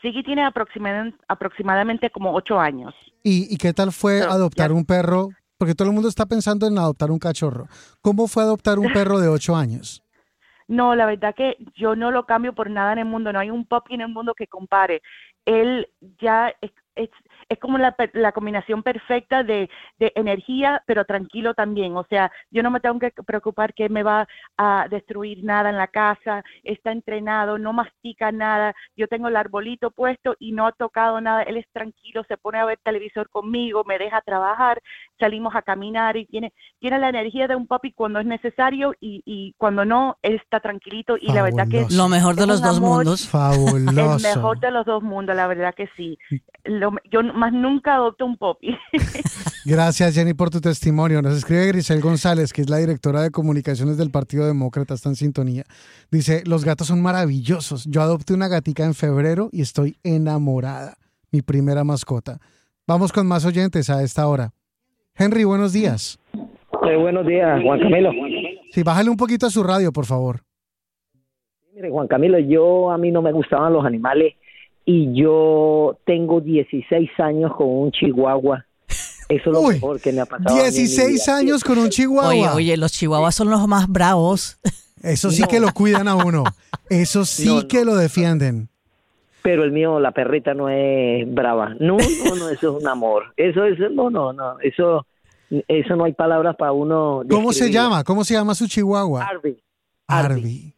Siggy 0.00 0.22
tiene 0.22 0.44
aproximadamente, 0.44 1.18
aproximadamente 1.28 2.10
como 2.10 2.34
ocho 2.34 2.58
años. 2.58 2.94
¿Y, 3.22 3.58
qué 3.58 3.74
tal 3.74 3.92
fue 3.92 4.22
adoptar 4.22 4.72
un 4.72 4.86
perro? 4.86 5.28
Porque 5.58 5.74
todo 5.74 5.88
el 5.88 5.94
mundo 5.94 6.08
está 6.08 6.24
pensando 6.24 6.66
en 6.66 6.78
adoptar 6.78 7.10
un 7.10 7.18
cachorro. 7.18 7.66
¿Cómo 8.00 8.26
fue 8.26 8.42
adoptar 8.42 8.78
un 8.78 8.90
perro 8.94 9.20
de 9.20 9.28
ocho 9.28 9.54
años? 9.54 10.02
No, 10.70 10.94
la 10.94 11.04
verdad 11.04 11.34
que 11.34 11.56
yo 11.74 11.96
no 11.96 12.12
lo 12.12 12.26
cambio 12.26 12.54
por 12.54 12.70
nada 12.70 12.92
en 12.92 13.00
el 13.00 13.04
mundo. 13.04 13.32
No 13.32 13.40
hay 13.40 13.50
un 13.50 13.66
puppy 13.66 13.94
en 13.94 14.02
el 14.02 14.08
mundo 14.08 14.34
que 14.34 14.46
compare. 14.46 15.02
Él 15.44 15.88
ya 16.20 16.54
es, 16.60 16.70
es 16.94 17.10
como 17.58 17.78
la, 17.78 17.92
per- 17.92 18.10
la 18.14 18.32
combinación 18.32 18.82
perfecta 18.82 19.42
de, 19.42 19.68
de 19.98 20.12
energía, 20.14 20.82
pero 20.86 21.04
tranquilo 21.04 21.54
también. 21.54 21.96
O 21.96 22.04
sea, 22.08 22.30
yo 22.50 22.62
no 22.62 22.70
me 22.70 22.80
tengo 22.80 22.98
que 22.98 23.10
preocupar 23.10 23.74
que 23.74 23.88
me 23.88 24.02
va 24.02 24.28
a 24.56 24.86
destruir 24.90 25.42
nada 25.44 25.70
en 25.70 25.76
la 25.76 25.88
casa, 25.88 26.42
está 26.62 26.92
entrenado, 26.92 27.58
no 27.58 27.72
mastica 27.72 28.30
nada, 28.32 28.74
yo 28.96 29.08
tengo 29.08 29.28
el 29.28 29.36
arbolito 29.36 29.90
puesto 29.90 30.36
y 30.38 30.52
no 30.52 30.66
ha 30.66 30.72
tocado 30.72 31.20
nada, 31.20 31.42
él 31.42 31.56
es 31.56 31.66
tranquilo, 31.72 32.22
se 32.28 32.36
pone 32.36 32.58
a 32.58 32.64
ver 32.64 32.78
televisor 32.82 33.28
conmigo, 33.30 33.82
me 33.84 33.98
deja 33.98 34.20
trabajar, 34.20 34.80
salimos 35.18 35.54
a 35.56 35.62
caminar 35.62 36.16
y 36.16 36.26
tiene, 36.26 36.52
tiene 36.78 36.98
la 36.98 37.08
energía 37.08 37.48
de 37.48 37.56
un 37.56 37.66
papi 37.66 37.92
cuando 37.92 38.20
es 38.20 38.26
necesario 38.26 38.94
y, 39.00 39.22
y 39.24 39.54
cuando 39.58 39.84
no, 39.84 40.18
él 40.22 40.34
está 40.42 40.60
tranquilito 40.60 41.16
y 41.20 41.32
la 41.32 41.42
verdad 41.42 41.66
que 41.68 41.78
Fabuloso. 41.80 41.96
Lo 42.02 42.08
mejor 42.08 42.34
de 42.36 42.42
Es 42.42 42.48
los 42.48 42.62
dos 42.62 42.76
amor. 42.78 42.96
mundos. 42.96 43.22
el 43.24 43.30
Fabuloso. 43.30 44.18
mejor 44.36 44.60
de 44.60 44.70
los 44.70 44.86
dos 44.86 45.02
mundos, 45.02 45.34
la 45.36 45.46
verdad 45.46 45.74
que 45.74 45.88
sí. 45.96 46.18
Lo- 46.64 46.94
yo 47.10 47.22
más 47.40 47.52
nunca 47.52 47.94
adopto 47.94 48.24
un 48.24 48.36
popi. 48.36 48.76
Gracias, 49.64 50.14
Jenny, 50.14 50.34
por 50.34 50.50
tu 50.50 50.60
testimonio. 50.60 51.22
Nos 51.22 51.36
escribe 51.36 51.66
Grisel 51.66 52.00
González, 52.00 52.52
que 52.52 52.62
es 52.62 52.70
la 52.70 52.76
directora 52.76 53.22
de 53.22 53.30
comunicaciones 53.30 53.96
del 53.98 54.10
Partido 54.10 54.46
Demócrata, 54.46 54.94
está 54.94 55.08
en 55.08 55.16
sintonía. 55.16 55.64
Dice, 56.10 56.42
los 56.46 56.64
gatos 56.64 56.86
son 56.86 57.02
maravillosos. 57.02 57.86
Yo 57.86 58.02
adopté 58.02 58.34
una 58.34 58.48
gatica 58.48 58.84
en 58.84 58.94
febrero 58.94 59.48
y 59.52 59.62
estoy 59.62 59.96
enamorada. 60.04 60.94
Mi 61.32 61.42
primera 61.42 61.82
mascota. 61.82 62.38
Vamos 62.86 63.12
con 63.12 63.26
más 63.26 63.44
oyentes 63.46 63.88
a 63.88 64.02
esta 64.02 64.26
hora. 64.28 64.50
Henry, 65.14 65.44
buenos 65.44 65.72
días. 65.72 66.18
Eh, 66.32 66.96
buenos 66.96 67.26
días, 67.26 67.62
Juan 67.62 67.80
Camilo. 67.80 68.10
Sí, 68.70 68.82
bájale 68.82 69.10
un 69.10 69.16
poquito 69.16 69.46
a 69.46 69.50
su 69.50 69.62
radio, 69.62 69.92
por 69.92 70.06
favor. 70.06 70.40
Mire, 71.74 71.90
Juan 71.90 72.08
Camilo, 72.08 72.38
yo 72.38 72.90
a 72.90 72.98
mí 72.98 73.10
no 73.10 73.22
me 73.22 73.32
gustaban 73.32 73.72
los 73.72 73.84
animales 73.84 74.34
y 74.84 75.12
yo 75.14 75.96
tengo 76.04 76.40
16 76.40 77.10
años 77.18 77.52
con 77.56 77.68
un 77.68 77.92
chihuahua. 77.92 78.64
Eso 79.28 79.50
es 79.50 79.52
lo 79.52 79.60
Uy, 79.60 79.74
mejor 79.74 80.00
que 80.00 80.12
me 80.12 80.20
ha 80.22 80.26
pasado. 80.26 80.50
a 80.50 80.58
mí 80.58 80.58
en 80.66 80.72
mi 80.74 80.78
16 80.80 81.24
vida. 81.26 81.36
años 81.36 81.62
con 81.62 81.78
un 81.78 81.88
chihuahua. 81.88 82.28
Oye, 82.30 82.48
oye, 82.48 82.76
los 82.76 82.90
chihuahuas 82.92 83.34
son 83.34 83.48
los 83.50 83.66
más 83.68 83.86
bravos. 83.88 84.58
Eso 85.02 85.30
sí 85.30 85.44
que 85.48 85.60
lo 85.60 85.72
cuidan 85.72 86.08
a 86.08 86.16
uno. 86.16 86.42
Eso 86.88 87.24
sí 87.24 87.46
No, 87.46 87.60
no. 87.62 87.68
que 87.68 87.84
lo 87.84 87.94
defienden. 87.94 88.68
Pero 89.42 89.62
el 89.64 89.70
mío, 89.72 90.00
la 90.00 90.10
perrita 90.10 90.52
no 90.52 90.68
es 90.68 91.32
brava. 91.32 91.74
No, 91.78 91.96
no, 91.96 92.34
no, 92.34 92.48
eso 92.50 92.76
es 92.76 92.82
un 92.82 92.88
amor. 92.88 93.32
Eso 93.36 93.64
es, 93.64 93.78
no, 93.92 94.10
no, 94.10 94.32
no, 94.32 94.58
eso, 94.60 95.06
eso 95.68 95.96
no 95.96 96.04
hay 96.04 96.12
palabras 96.12 96.56
para 96.56 96.72
uno. 96.72 97.22
¿Cómo 97.30 97.52
se 97.52 97.70
llama? 97.70 98.02
¿Cómo 98.04 98.24
se 98.24 98.34
llama 98.34 98.54
su 98.56 98.66
chihuahua? 98.66 99.22
Arby. 99.24 99.56
Arby. 100.08 100.34
Arby. 100.34 100.74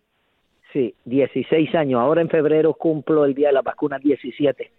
Sí, 0.73 0.95
16 1.05 1.75
años. 1.75 2.01
Ahora 2.01 2.23
en 2.23 2.29
febrero 2.31 2.75
cumplo 2.75 3.25
el 3.25 3.35
día 3.35 3.49
de 3.49 3.55
la 3.55 3.63
vacuna 3.63 3.99
17. 3.99 4.73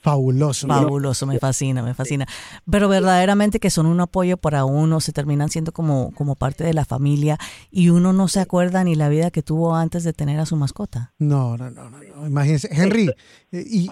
Fabuloso. 0.00 0.66
Fabuloso, 0.68 1.26
me 1.26 1.38
fascina, 1.38 1.82
me 1.82 1.94
fascina. 1.94 2.26
Pero 2.70 2.88
verdaderamente 2.90 3.58
que 3.58 3.70
son 3.70 3.86
un 3.86 4.00
apoyo 4.00 4.36
para 4.36 4.66
uno, 4.66 5.00
se 5.00 5.12
terminan 5.12 5.48
siendo 5.48 5.72
como, 5.72 6.12
como 6.12 6.36
parte 6.36 6.62
de 6.62 6.74
la 6.74 6.84
familia 6.84 7.38
y 7.70 7.88
uno 7.88 8.12
no 8.12 8.28
se 8.28 8.40
acuerda 8.40 8.84
ni 8.84 8.96
la 8.96 9.08
vida 9.08 9.30
que 9.30 9.42
tuvo 9.42 9.74
antes 9.74 10.04
de 10.04 10.12
tener 10.12 10.38
a 10.40 10.44
su 10.46 10.56
mascota. 10.56 11.14
No, 11.18 11.56
no, 11.56 11.70
no, 11.70 11.88
no, 11.88 12.00
no. 12.02 12.26
Imagínese. 12.26 12.68
Henry, 12.70 13.10
y, 13.50 13.58
y, 13.58 13.90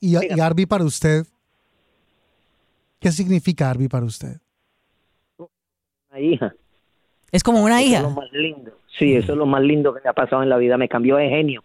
y- 0.00 0.34
y- 0.36 0.40
Arby 0.40 0.66
para 0.66 0.84
usted, 0.84 1.24
¿qué 3.00 3.10
significa 3.10 3.70
Arby 3.70 3.88
para 3.88 4.04
usted? 4.04 4.36
Una 5.38 6.20
hija. 6.20 6.54
Es 7.32 7.42
como 7.42 7.62
una 7.64 7.80
Eso 7.82 7.96
es 7.96 8.02
lo 8.02 8.08
hija. 8.10 8.16
más 8.20 8.32
lindo. 8.32 8.78
Sí, 8.98 9.14
eso 9.16 9.32
es 9.32 9.38
lo 9.38 9.46
más 9.46 9.62
lindo 9.62 9.92
que 9.94 10.00
me 10.02 10.10
ha 10.10 10.12
pasado 10.12 10.42
en 10.42 10.48
la 10.48 10.56
vida. 10.56 10.76
Me 10.76 10.88
cambió 10.88 11.16
de 11.16 11.28
genio. 11.28 11.62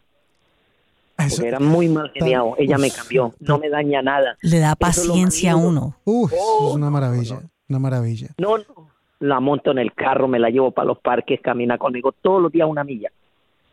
Eso- 1.17 1.35
Porque 1.37 1.47
era 1.49 1.59
muy 1.59 1.89
mal 1.89 2.11
geniado. 2.13 2.55
Ella 2.57 2.77
me 2.77 2.89
cambió. 2.89 3.33
No 3.39 3.59
me 3.59 3.69
daña 3.69 4.01
nada. 4.01 4.37
Le 4.41 4.59
da 4.59 4.71
es 4.71 4.75
paciencia 4.77 5.51
a 5.51 5.55
uno. 5.57 5.95
Uf, 6.05 6.31
eso 6.33 6.41
Oh, 6.41 6.69
es 6.69 6.75
una 6.75 6.89
maravilla, 6.89 7.35
no, 7.35 7.41
no. 7.41 7.49
una 7.69 7.79
maravilla. 7.79 8.27
No, 8.37 8.57
no. 8.57 8.89
La 9.19 9.41
monto 9.41 9.71
en 9.71 9.79
el 9.79 9.93
carro, 9.93 10.29
me 10.29 10.39
la 10.39 10.49
llevo 10.49 10.71
para 10.71 10.87
los 10.87 10.99
parques, 10.99 11.41
camina 11.41 11.77
conmigo 11.77 12.13
todos 12.21 12.41
los 12.41 12.51
días 12.53 12.69
una 12.69 12.85
milla. 12.85 13.09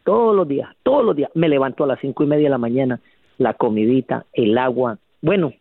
Todos 0.05 0.35
los 0.35 0.47
días, 0.49 0.69
todos 0.83 1.05
los 1.05 1.15
días. 1.15 1.31
Me 1.35 1.49
levanto 1.49 1.85
a 1.85 1.87
las 1.87 2.01
cinco 2.01 2.25
y 2.25 2.27
media 2.27 2.45
de 2.45 2.51
la 2.51 2.59
mañana. 2.59 3.01
La 3.39 3.55
comidita, 3.55 4.27
el 4.33 4.59
agua. 4.59 4.99
Bueno, 5.23 5.53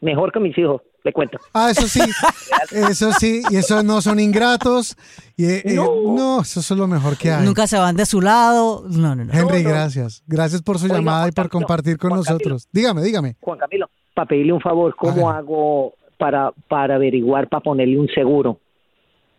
mejor 0.00 0.32
que 0.32 0.40
mis 0.40 0.56
hijos, 0.56 0.80
le 1.04 1.12
cuento. 1.12 1.38
Ah, 1.52 1.70
eso 1.70 1.88
sí, 1.88 2.00
eso 2.72 3.12
sí, 3.12 3.42
y 3.50 3.56
eso 3.56 3.82
no 3.82 4.00
son 4.00 4.20
ingratos. 4.20 4.96
Y, 5.36 5.46
eh, 5.46 5.62
eh, 5.64 5.74
No. 5.74 6.14
no, 6.14 6.40
eso 6.42 6.60
es 6.60 6.70
lo 6.70 6.86
mejor 6.86 7.16
que 7.16 7.30
hay. 7.32 7.44
Nunca 7.44 7.66
se 7.66 7.76
van 7.78 7.96
de 7.96 8.06
su 8.06 8.20
lado. 8.20 8.84
No, 8.88 9.14
no, 9.16 9.24
no. 9.24 9.32
Henry, 9.32 9.62
No, 9.62 9.68
no. 9.70 9.74
gracias. 9.74 10.22
Gracias 10.26 10.62
por 10.62 10.78
su 10.78 10.84
Oiga, 10.84 10.96
llamada 10.96 11.28
y 11.28 11.32
por 11.32 11.48
Camilo, 11.48 11.66
compartir 11.66 11.98
con 11.98 12.10
Juan 12.10 12.20
nosotros. 12.20 12.68
Dígame, 12.72 13.02
dígame. 13.02 13.36
Juan 13.40 13.58
Camilo, 13.58 13.88
para 14.14 14.28
pedirle 14.28 14.52
un 14.52 14.60
favor, 14.60 14.94
¿cómo 14.96 15.30
hago 15.30 15.94
para, 16.18 16.52
para 16.68 16.94
averiguar, 16.96 17.48
para 17.48 17.62
ponerle 17.62 17.98
un 17.98 18.08
seguro 18.08 18.60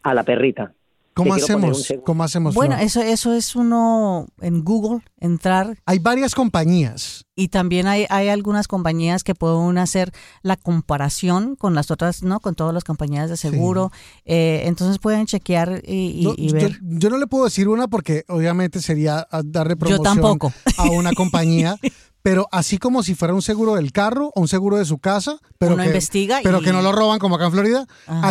a 0.01 0.13
la 0.13 0.23
perrita? 0.23 0.73
¿Cómo 1.13 1.33
hacemos? 1.33 1.93
¿Cómo 2.05 2.23
hacemos? 2.23 2.55
Bueno, 2.55 2.75
Flor? 2.75 2.85
eso, 2.85 3.01
eso 3.01 3.33
es 3.33 3.55
uno 3.55 4.27
en 4.41 4.63
Google, 4.63 5.01
entrar 5.19 5.77
Hay 5.85 5.99
varias 5.99 6.33
compañías. 6.35 7.25
y 7.35 7.49
también 7.49 7.87
hay, 7.87 8.05
hay 8.09 8.29
algunas 8.29 8.67
compañías 8.67 9.23
que 9.23 9.35
pueden 9.35 9.77
hacer 9.77 10.11
la 10.41 10.55
comparación 10.57 11.55
con 11.55 11.75
las 11.75 11.91
otras, 11.91 12.23
¿no? 12.23 12.39
Con 12.39 12.55
todas 12.55 12.73
las 12.73 12.83
compañías 12.83 13.29
de 13.29 13.37
seguro. 13.37 13.91
Eh, 14.25 14.63
entonces 14.65 14.99
pueden 14.99 15.25
chequear 15.25 15.81
y, 15.85 16.21
y- 16.21 16.23
No, 16.23 16.33
y 16.37 16.47
yo, 16.49 16.53
ver. 16.55 16.79
yo 16.81 17.09
no 17.09 17.17
le 17.17 17.27
puedo 17.27 17.45
decir 17.45 17.67
una 17.67 17.87
porque 17.87 18.23
obviamente 18.27 18.81
sería 18.81 19.27
darle 19.43 19.73
Yo 19.73 19.79
promoción 19.79 20.03
tampoco. 20.03 20.53
a 20.77 20.83
una 20.91 21.11
compañía, 21.15 21.77
pero 22.23 22.47
así 22.51 22.79
como 22.79 23.03
si 23.03 23.13
fuera 23.13 23.33
un 23.35 23.41
seguro 23.43 23.75
del 23.75 23.91
carro 23.91 24.31
o 24.33 24.41
un 24.41 24.47
seguro 24.47 24.77
de 24.77 24.85
su 24.85 24.97
casa, 24.97 25.37
pero, 25.59 25.75
Uno 25.75 25.83
que, 25.83 25.89
investiga 25.89 26.39
pero 26.41 26.61
y- 26.61 26.63
que 26.63 26.73
no 26.73 26.81
lo 26.81 26.91
roban 26.91 27.19
como 27.19 27.35
acá 27.35 27.45
en 27.45 27.51
Florida. 27.51 27.85
Ajá. 28.07 28.29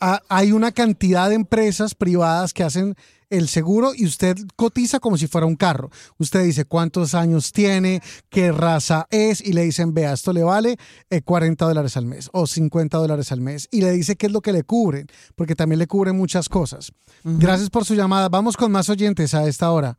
Acá 0.00 0.22
hay 0.28 0.52
una 0.52 0.72
cantidad 0.72 1.28
de 1.30 1.36
empresas 1.36 1.94
privadas 1.94 2.52
que 2.52 2.64
hacen 2.64 2.94
el 3.30 3.48
seguro 3.48 3.92
y 3.94 4.06
usted 4.06 4.38
cotiza 4.56 5.00
como 5.00 5.18
si 5.18 5.26
fuera 5.28 5.46
un 5.46 5.54
carro. 5.54 5.90
Usted 6.16 6.42
dice 6.44 6.64
cuántos 6.64 7.14
años 7.14 7.52
tiene, 7.52 8.02
qué 8.30 8.52
raza 8.52 9.06
es 9.10 9.40
y 9.42 9.52
le 9.52 9.62
dicen, 9.64 9.92
vea, 9.94 10.14
esto 10.14 10.32
le 10.32 10.42
vale 10.42 10.78
eh, 11.10 11.20
40 11.22 11.64
dólares 11.66 11.96
al 11.98 12.06
mes 12.06 12.30
o 12.32 12.46
50 12.46 12.96
dólares 12.96 13.30
al 13.30 13.40
mes 13.42 13.68
y 13.70 13.82
le 13.82 13.92
dice 13.92 14.16
qué 14.16 14.26
es 14.26 14.32
lo 14.32 14.40
que 14.40 14.52
le 14.52 14.64
cubren, 14.64 15.06
porque 15.36 15.54
también 15.54 15.78
le 15.78 15.86
cubren 15.86 16.16
muchas 16.16 16.48
cosas. 16.48 16.90
Gracias 17.22 17.68
por 17.70 17.84
su 17.84 17.94
llamada. 17.94 18.28
Vamos 18.30 18.56
con 18.56 18.72
más 18.72 18.88
oyentes 18.88 19.34
a 19.34 19.46
esta 19.46 19.70
hora. 19.70 19.98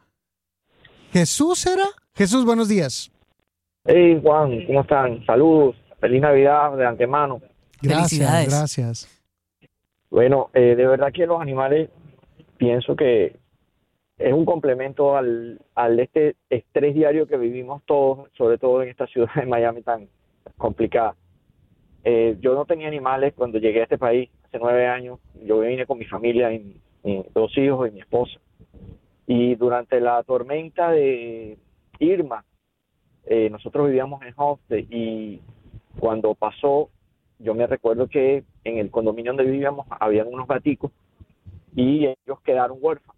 Jesús 1.13 1.65
era. 1.65 1.85
Jesús, 2.15 2.43
buenos 2.45 2.67
días. 2.67 3.11
Hey 3.85 4.19
Juan, 4.21 4.65
¿cómo 4.65 4.81
están? 4.81 5.25
Saludos, 5.25 5.75
feliz 5.99 6.21
Navidad 6.21 6.75
de 6.75 6.85
antemano. 6.85 7.41
Gracias, 7.81 8.47
gracias. 8.47 9.21
Bueno, 10.09 10.49
eh, 10.53 10.75
de 10.75 10.85
verdad 10.85 11.13
que 11.13 11.25
los 11.25 11.41
animales 11.41 11.89
pienso 12.57 12.95
que 12.95 13.37
es 14.17 14.33
un 14.33 14.43
complemento 14.43 15.15
al, 15.15 15.61
al 15.75 15.97
este 15.99 16.35
estrés 16.49 16.93
diario 16.93 17.25
que 17.25 17.37
vivimos 17.37 17.81
todos, 17.85 18.29
sobre 18.37 18.57
todo 18.57 18.83
en 18.83 18.89
esta 18.89 19.07
ciudad 19.07 19.33
de 19.33 19.45
Miami 19.45 19.81
tan 19.81 20.09
complicada. 20.57 21.15
Eh, 22.03 22.37
yo 22.41 22.55
no 22.55 22.65
tenía 22.65 22.89
animales 22.89 23.33
cuando 23.33 23.59
llegué 23.59 23.79
a 23.79 23.83
este 23.83 23.97
país 23.97 24.29
hace 24.43 24.59
nueve 24.59 24.87
años. 24.87 25.19
Yo 25.45 25.61
vine 25.61 25.85
con 25.85 25.97
mi 25.97 26.05
familia, 26.05 26.51
y, 26.51 26.81
y 27.05 27.23
dos 27.33 27.57
hijos 27.57 27.87
y 27.87 27.91
mi 27.91 28.01
esposa. 28.01 28.39
Y 29.25 29.55
durante 29.55 30.01
la 30.01 30.21
tormenta 30.23 30.91
de 30.91 31.57
Irma, 31.99 32.43
eh, 33.29 33.49
nosotros 33.49 33.85
vivíamos 33.87 34.21
en 34.23 34.33
Homestead 34.35 34.85
y 34.89 35.39
cuando 35.99 36.33
pasó, 36.35 36.89
yo 37.37 37.53
me 37.53 37.65
recuerdo 37.67 38.07
que 38.07 38.43
en 38.63 38.77
el 38.79 38.89
condominio 38.91 39.31
donde 39.31 39.49
vivíamos 39.49 39.87
habían 39.99 40.27
unos 40.27 40.47
gaticos 40.47 40.91
y 41.75 42.05
ellos 42.07 42.41
quedaron 42.43 42.79
huérfanos. 42.81 43.15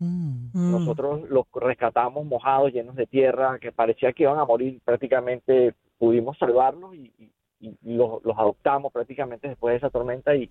Mm. 0.00 0.48
Mm. 0.52 0.70
Nosotros 0.72 1.30
los 1.30 1.46
rescatamos 1.54 2.26
mojados, 2.26 2.72
llenos 2.72 2.96
de 2.96 3.06
tierra, 3.06 3.58
que 3.60 3.70
parecía 3.72 4.12
que 4.12 4.24
iban 4.24 4.38
a 4.38 4.44
morir. 4.44 4.80
Prácticamente 4.84 5.74
pudimos 5.96 6.36
salvarlos 6.38 6.94
y, 6.94 7.12
y- 7.18 7.32
y 7.60 7.94
los, 7.94 8.24
los 8.24 8.36
adoptamos 8.36 8.92
prácticamente 8.92 9.46
después 9.48 9.72
de 9.74 9.76
esa 9.76 9.90
tormenta 9.90 10.34
y 10.34 10.50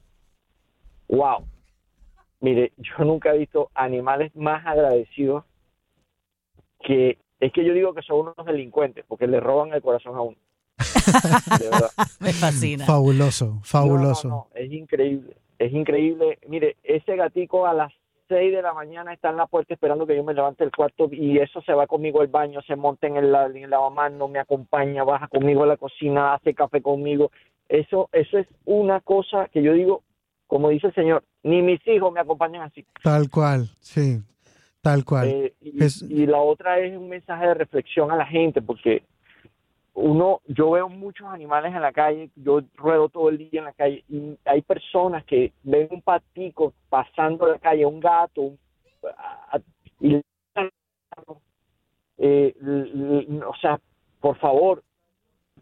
wow. 1.10 1.45
Mire, 2.39 2.71
yo 2.78 3.04
nunca 3.04 3.36
he 3.36 3.39
visto 3.39 3.69
animales 3.76 4.34
más 4.36 4.65
agradecidos 4.65 5.43
que 6.80 7.17
es 7.41 7.51
que 7.51 7.65
yo 7.65 7.73
digo 7.73 7.93
que 7.93 8.04
son 8.04 8.19
unos 8.19 8.45
delincuentes 8.45 9.04
porque 9.08 9.27
le 9.27 9.39
roban 9.39 9.73
el 9.73 9.82
corazón 9.82 10.15
a 10.15 10.21
uno. 10.21 10.38
De 11.60 11.69
verdad. 11.69 11.89
Me 12.19 12.32
fascina. 12.32 12.86
Fabuloso, 12.86 13.60
fabuloso. 13.63 14.27
No, 14.27 14.36
no, 14.36 14.47
no, 14.54 14.60
es 14.60 14.71
increíble, 14.71 15.36
es 15.58 15.73
increíble. 15.73 16.39
Mire, 16.47 16.77
ese 16.84 17.15
gatico 17.15 17.65
a 17.65 17.73
las 17.73 17.91
6 18.27 18.54
de 18.54 18.62
la 18.62 18.73
mañana 18.73 19.12
está 19.12 19.32
en 19.32 19.38
la 19.38 19.47
puerta 19.47 19.73
esperando 19.73 20.06
que 20.06 20.15
yo 20.15 20.23
me 20.23 20.36
levante 20.36 20.63
del 20.63 20.71
cuarto 20.71 21.10
y 21.12 21.39
eso 21.39 21.62
se 21.63 21.73
va 21.73 21.88
conmigo 21.88 22.21
al 22.21 22.27
baño, 22.27 22.62
se 22.62 22.75
monta 22.75 23.08
en 23.08 23.17
el, 23.17 23.36
en 23.36 23.63
el 23.63 23.69
lavamanos, 23.69 24.30
me 24.30 24.39
acompaña, 24.39 25.04
baja 25.04 25.27
conmigo 25.27 25.63
a 25.63 25.67
la 25.67 25.77
cocina, 25.77 26.36
hace 26.36 26.54
café 26.54 26.82
conmigo. 26.82 27.32
Eso, 27.67 28.08
eso 28.13 28.38
es 28.38 28.47
una 28.65 29.01
cosa 29.01 29.47
que 29.51 29.63
yo 29.63 29.73
digo, 29.73 30.04
como 30.45 30.69
dice 30.69 30.88
el 30.88 30.93
señor, 30.93 31.23
ni 31.41 31.62
mis 31.63 31.86
hijos 31.88 32.13
me 32.13 32.19
acompañan 32.19 32.62
así. 32.62 32.86
Tal 33.04 33.30
cual, 33.30 33.69
sí, 33.80 34.21
tal 34.82 35.06
cual. 35.06 35.28
Eh, 35.28 35.54
y, 35.62 35.84
Es- 35.84 36.02
y 36.02 36.26
la 36.26 36.39
otra 36.39 36.80
es 36.80 36.98
un 36.98 37.10
mensaje 37.10 37.48
de 37.48 37.54
reflexión 37.54 38.12
a 38.12 38.15
la 38.15 38.26
gente, 38.26 38.62
porque 38.62 39.04
uno, 39.94 40.41
yo 40.48 40.72
veo 40.72 40.88
muchos 40.89 41.28
animales 41.28 41.74
en 41.76 41.82
la 41.82 41.91
calle, 41.91 42.30
yo 42.36 42.62
ruedo 42.76 43.10
todo 43.10 43.30
el 43.30 43.38
día 43.38 43.60
en 43.60 43.65
la 43.65 43.74
calle 43.74 44.04
y 44.10 44.38
hay 44.46 44.62
personas 44.62 45.24
que 45.26 45.52
ven 45.63 45.88
un 45.91 46.02
patico 46.02 46.74
pasando 46.89 47.46
la 47.48 47.60
calle, 47.60 47.86
un 47.86 48.00
gato, 48.00 48.41
un- 48.41 48.60
a- 49.17 49.60
y 50.00 50.22
eh, 52.17 52.56
o 53.48 53.56
sea, 53.56 53.80
por 54.20 54.38
favor, 54.38 54.84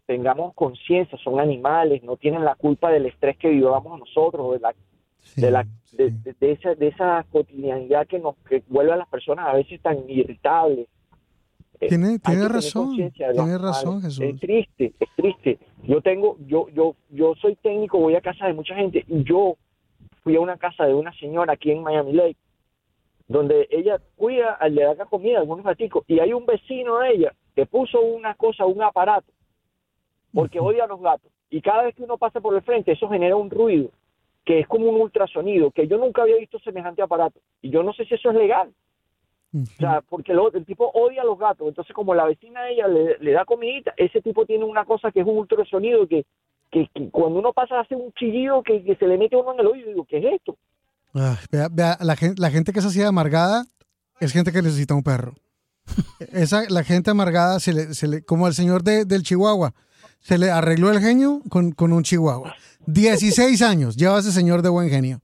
tengamos 0.06 0.54
conciencia, 0.54 1.18
son 1.18 1.40
animales, 1.40 2.02
no 2.02 2.16
tienen 2.16 2.44
la 2.44 2.54
culpa 2.54 2.90
del 2.90 3.06
estrés 3.06 3.36
que 3.38 3.48
vivamos 3.48 3.98
nosotros, 3.98 4.52
de 4.52 4.60
la 4.60 4.74
Sí, 5.22 5.40
de 5.40 5.50
la 5.50 5.64
sí. 5.84 5.96
de, 5.96 6.10
de- 6.10 6.34
de 6.40 6.52
esa 6.52 6.74
de 6.74 6.88
esa 6.88 7.24
cotidianidad 7.30 8.06
que 8.06 8.18
nos 8.18 8.36
que 8.48 8.62
vuelve 8.68 8.92
a 8.92 8.96
las 8.96 9.08
personas 9.08 9.46
a 9.48 9.52
veces 9.54 9.80
tan 9.82 10.08
irritables 10.08 10.88
Eh, 11.80 11.88
Tiene- 11.88 12.18
tiene 12.18 12.46
razón, 12.48 12.94
tiene 12.94 13.56
razón, 13.58 14.02
Jesús. 14.02 14.20
es 14.20 14.38
triste 14.40 14.92
es 15.00 15.08
triste. 15.16 15.58
Yo 15.84 16.00
tengo 16.02 16.36
yo 16.46 16.68
yo 16.70 16.94
yo 17.10 17.34
soy 17.36 17.56
técnico 17.56 17.98
voy 17.98 18.14
a 18.16 18.20
casa 18.20 18.46
de 18.46 18.52
mucha 18.52 18.74
gente 18.74 19.04
y 19.08 19.22
yo 19.24 19.56
fui 20.22 20.36
a 20.36 20.40
una 20.40 20.56
casa 20.58 20.84
de 20.84 20.92
una 20.94 21.12
señora 21.14 21.54
aquí 21.54 21.70
en 21.70 21.82
Miami 21.82 22.12
Lake 22.12 22.36
donde 23.28 23.66
ella 23.70 23.98
cuida 24.16 24.58
le 24.68 24.82
da 24.84 25.06
comida 25.06 25.38
a 25.38 25.40
algunos 25.40 25.64
gaticos 25.64 26.04
y 26.08 26.18
hay 26.18 26.32
un 26.32 26.44
vecino 26.46 26.98
de 26.98 27.10
ella 27.12 27.32
que 27.54 27.64
puso 27.66 28.00
una 28.00 28.34
cosa 28.34 28.66
un 28.66 28.82
aparato 28.82 29.32
porque 30.34 30.60
odia 30.60 30.84
a 30.84 30.86
los 30.88 31.00
gatos 31.00 31.30
y 31.48 31.60
cada 31.62 31.84
vez 31.84 31.94
que 31.94 32.02
uno 32.02 32.18
pasa 32.18 32.40
por 32.40 32.54
el 32.54 32.62
frente 32.62 32.92
eso 32.92 33.08
genera 33.08 33.36
un 33.36 33.48
ruido 33.50 33.90
que 34.44 34.60
es 34.60 34.66
como 34.68 34.88
un 34.88 35.00
ultrasonido, 35.00 35.70
que 35.70 35.86
yo 35.86 35.98
nunca 35.98 36.22
había 36.22 36.36
visto 36.36 36.58
semejante 36.60 37.02
aparato. 37.02 37.40
Y 37.62 37.70
yo 37.70 37.82
no 37.82 37.92
sé 37.92 38.04
si 38.06 38.14
eso 38.14 38.30
es 38.30 38.36
legal. 38.36 38.72
O 39.52 39.64
sea, 39.78 40.00
porque 40.08 40.32
lo- 40.32 40.52
el 40.52 40.64
tipo 40.64 40.90
odia 40.94 41.22
a 41.22 41.24
los 41.24 41.38
gatos. 41.38 41.66
Entonces, 41.68 41.94
como 41.94 42.14
la 42.14 42.24
vecina 42.24 42.62
de 42.62 42.72
ella 42.74 42.86
le, 42.88 43.18
le 43.18 43.32
da 43.32 43.44
comidita, 43.44 43.92
ese 43.96 44.22
tipo 44.22 44.46
tiene 44.46 44.64
una 44.64 44.84
cosa 44.84 45.10
que 45.10 45.20
es 45.20 45.26
un 45.26 45.38
ultrasonido 45.38 46.06
que, 46.06 46.24
que, 46.70 46.88
que 46.94 47.10
cuando 47.10 47.40
uno 47.40 47.52
pasa 47.52 47.80
hace 47.80 47.96
un 47.96 48.12
chillido 48.12 48.62
que, 48.62 48.84
que 48.84 48.94
se 48.96 49.06
le 49.06 49.18
mete 49.18 49.34
uno 49.36 49.52
en 49.54 49.60
el 49.60 49.66
oído. 49.66 49.86
Y 49.88 49.92
digo, 49.92 50.04
¿qué 50.08 50.18
es 50.18 50.24
esto? 50.36 50.56
Ay, 51.14 51.34
vea, 51.50 51.68
vea, 51.70 51.98
la, 52.00 52.14
gente, 52.14 52.40
la 52.40 52.50
gente 52.50 52.72
que 52.72 52.78
es 52.78 52.84
así 52.86 53.00
de 53.00 53.06
amargada 53.06 53.64
es 54.20 54.32
gente 54.32 54.52
que 54.52 54.62
necesita 54.62 54.94
un 54.94 55.02
perro. 55.02 55.34
Esa, 56.32 56.62
la 56.68 56.84
gente 56.84 57.10
amargada, 57.10 57.58
se 57.58 57.72
le, 57.72 57.94
se 57.94 58.06
le, 58.06 58.24
como 58.24 58.46
el 58.46 58.54
señor 58.54 58.84
de- 58.84 59.04
del 59.04 59.24
Chihuahua, 59.24 59.74
se 60.20 60.38
le 60.38 60.50
arregló 60.52 60.92
el 60.92 61.00
genio 61.00 61.40
con, 61.48 61.72
con 61.72 61.92
un 61.92 62.04
Chihuahua. 62.04 62.54
16 62.86 63.62
años 63.62 63.96
lleva 63.96 64.18
ese 64.18 64.32
señor 64.32 64.62
de 64.62 64.68
buen 64.68 64.88
genio. 64.88 65.22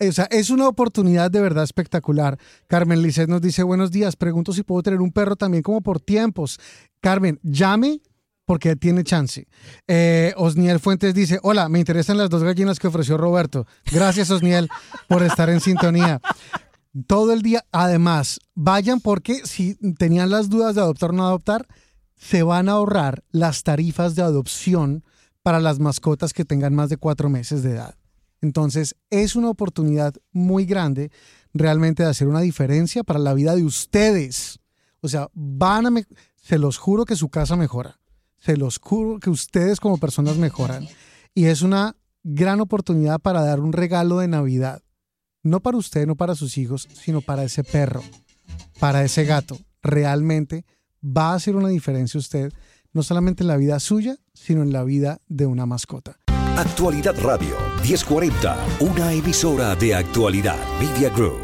O 0.00 0.12
sea, 0.12 0.24
es 0.30 0.50
una 0.50 0.68
oportunidad 0.68 1.30
de 1.30 1.40
verdad 1.40 1.64
espectacular. 1.64 2.38
Carmen 2.66 3.00
Lisset 3.00 3.28
nos 3.28 3.40
dice, 3.40 3.62
buenos 3.62 3.90
días, 3.90 4.16
pregunto 4.16 4.52
si 4.52 4.62
puedo 4.62 4.82
tener 4.82 5.00
un 5.00 5.12
perro 5.12 5.36
también 5.36 5.62
como 5.62 5.80
por 5.80 6.00
tiempos. 6.00 6.58
Carmen, 7.00 7.38
llame 7.42 8.00
porque 8.44 8.76
tiene 8.76 9.04
chance. 9.04 9.46
Eh, 9.86 10.34
Osniel 10.36 10.80
Fuentes 10.80 11.14
dice, 11.14 11.38
hola, 11.42 11.68
me 11.68 11.78
interesan 11.78 12.18
las 12.18 12.28
dos 12.28 12.42
gallinas 12.42 12.78
que 12.78 12.88
ofreció 12.88 13.16
Roberto. 13.16 13.66
Gracias, 13.90 14.30
Osniel, 14.30 14.68
por 15.08 15.22
estar 15.22 15.48
en 15.48 15.60
sintonía. 15.60 16.20
Todo 17.06 17.32
el 17.32 17.42
día, 17.42 17.64
además, 17.72 18.40
vayan 18.54 19.00
porque 19.00 19.40
si 19.44 19.74
tenían 19.94 20.30
las 20.30 20.48
dudas 20.48 20.74
de 20.74 20.80
adoptar 20.80 21.10
o 21.10 21.14
no 21.14 21.26
adoptar, 21.26 21.66
se 22.16 22.42
van 22.42 22.68
a 22.68 22.72
ahorrar 22.72 23.24
las 23.30 23.62
tarifas 23.62 24.14
de 24.14 24.22
adopción 24.22 25.04
para 25.44 25.60
las 25.60 25.78
mascotas 25.78 26.32
que 26.32 26.44
tengan 26.44 26.74
más 26.74 26.88
de 26.88 26.96
cuatro 26.96 27.28
meses 27.28 27.62
de 27.62 27.72
edad. 27.72 27.94
Entonces, 28.40 28.96
es 29.10 29.36
una 29.36 29.50
oportunidad 29.50 30.14
muy 30.32 30.64
grande 30.64 31.10
realmente 31.52 32.02
de 32.02 32.08
hacer 32.08 32.28
una 32.28 32.40
diferencia 32.40 33.04
para 33.04 33.18
la 33.18 33.34
vida 33.34 33.54
de 33.54 33.62
ustedes. 33.62 34.58
O 35.00 35.08
sea, 35.08 35.28
van 35.34 35.86
a, 35.86 35.90
me- 35.90 36.06
se 36.42 36.58
los 36.58 36.78
juro 36.78 37.04
que 37.04 37.14
su 37.14 37.28
casa 37.28 37.56
mejora. 37.56 38.00
Se 38.38 38.56
los 38.56 38.78
juro 38.78 39.20
que 39.20 39.30
ustedes 39.30 39.80
como 39.80 39.98
personas 39.98 40.36
mejoran. 40.38 40.88
Y 41.34 41.44
es 41.44 41.62
una 41.62 41.94
gran 42.22 42.60
oportunidad 42.60 43.20
para 43.20 43.42
dar 43.42 43.60
un 43.60 43.72
regalo 43.72 44.18
de 44.18 44.28
Navidad. 44.28 44.82
No 45.42 45.60
para 45.60 45.76
usted, 45.76 46.06
no 46.06 46.16
para 46.16 46.34
sus 46.34 46.56
hijos, 46.56 46.88
sino 46.94 47.20
para 47.20 47.44
ese 47.44 47.64
perro, 47.64 48.02
para 48.80 49.04
ese 49.04 49.24
gato. 49.24 49.58
Realmente 49.82 50.64
va 51.04 51.32
a 51.32 51.34
hacer 51.34 51.54
una 51.54 51.68
diferencia 51.68 52.18
usted, 52.18 52.50
no 52.94 53.02
solamente 53.02 53.42
en 53.42 53.48
la 53.48 53.58
vida 53.58 53.78
suya, 53.80 54.16
sino 54.32 54.62
en 54.62 54.72
la 54.72 54.84
vida 54.84 55.20
de 55.28 55.44
una 55.44 55.66
mascota. 55.66 56.18
Actualidad 56.56 57.14
Radio 57.20 57.56
1040, 57.82 58.56
una 58.80 59.12
emisora 59.12 59.74
de 59.74 59.94
actualidad 59.94 60.56
Media 60.80 61.10
Group. 61.10 61.43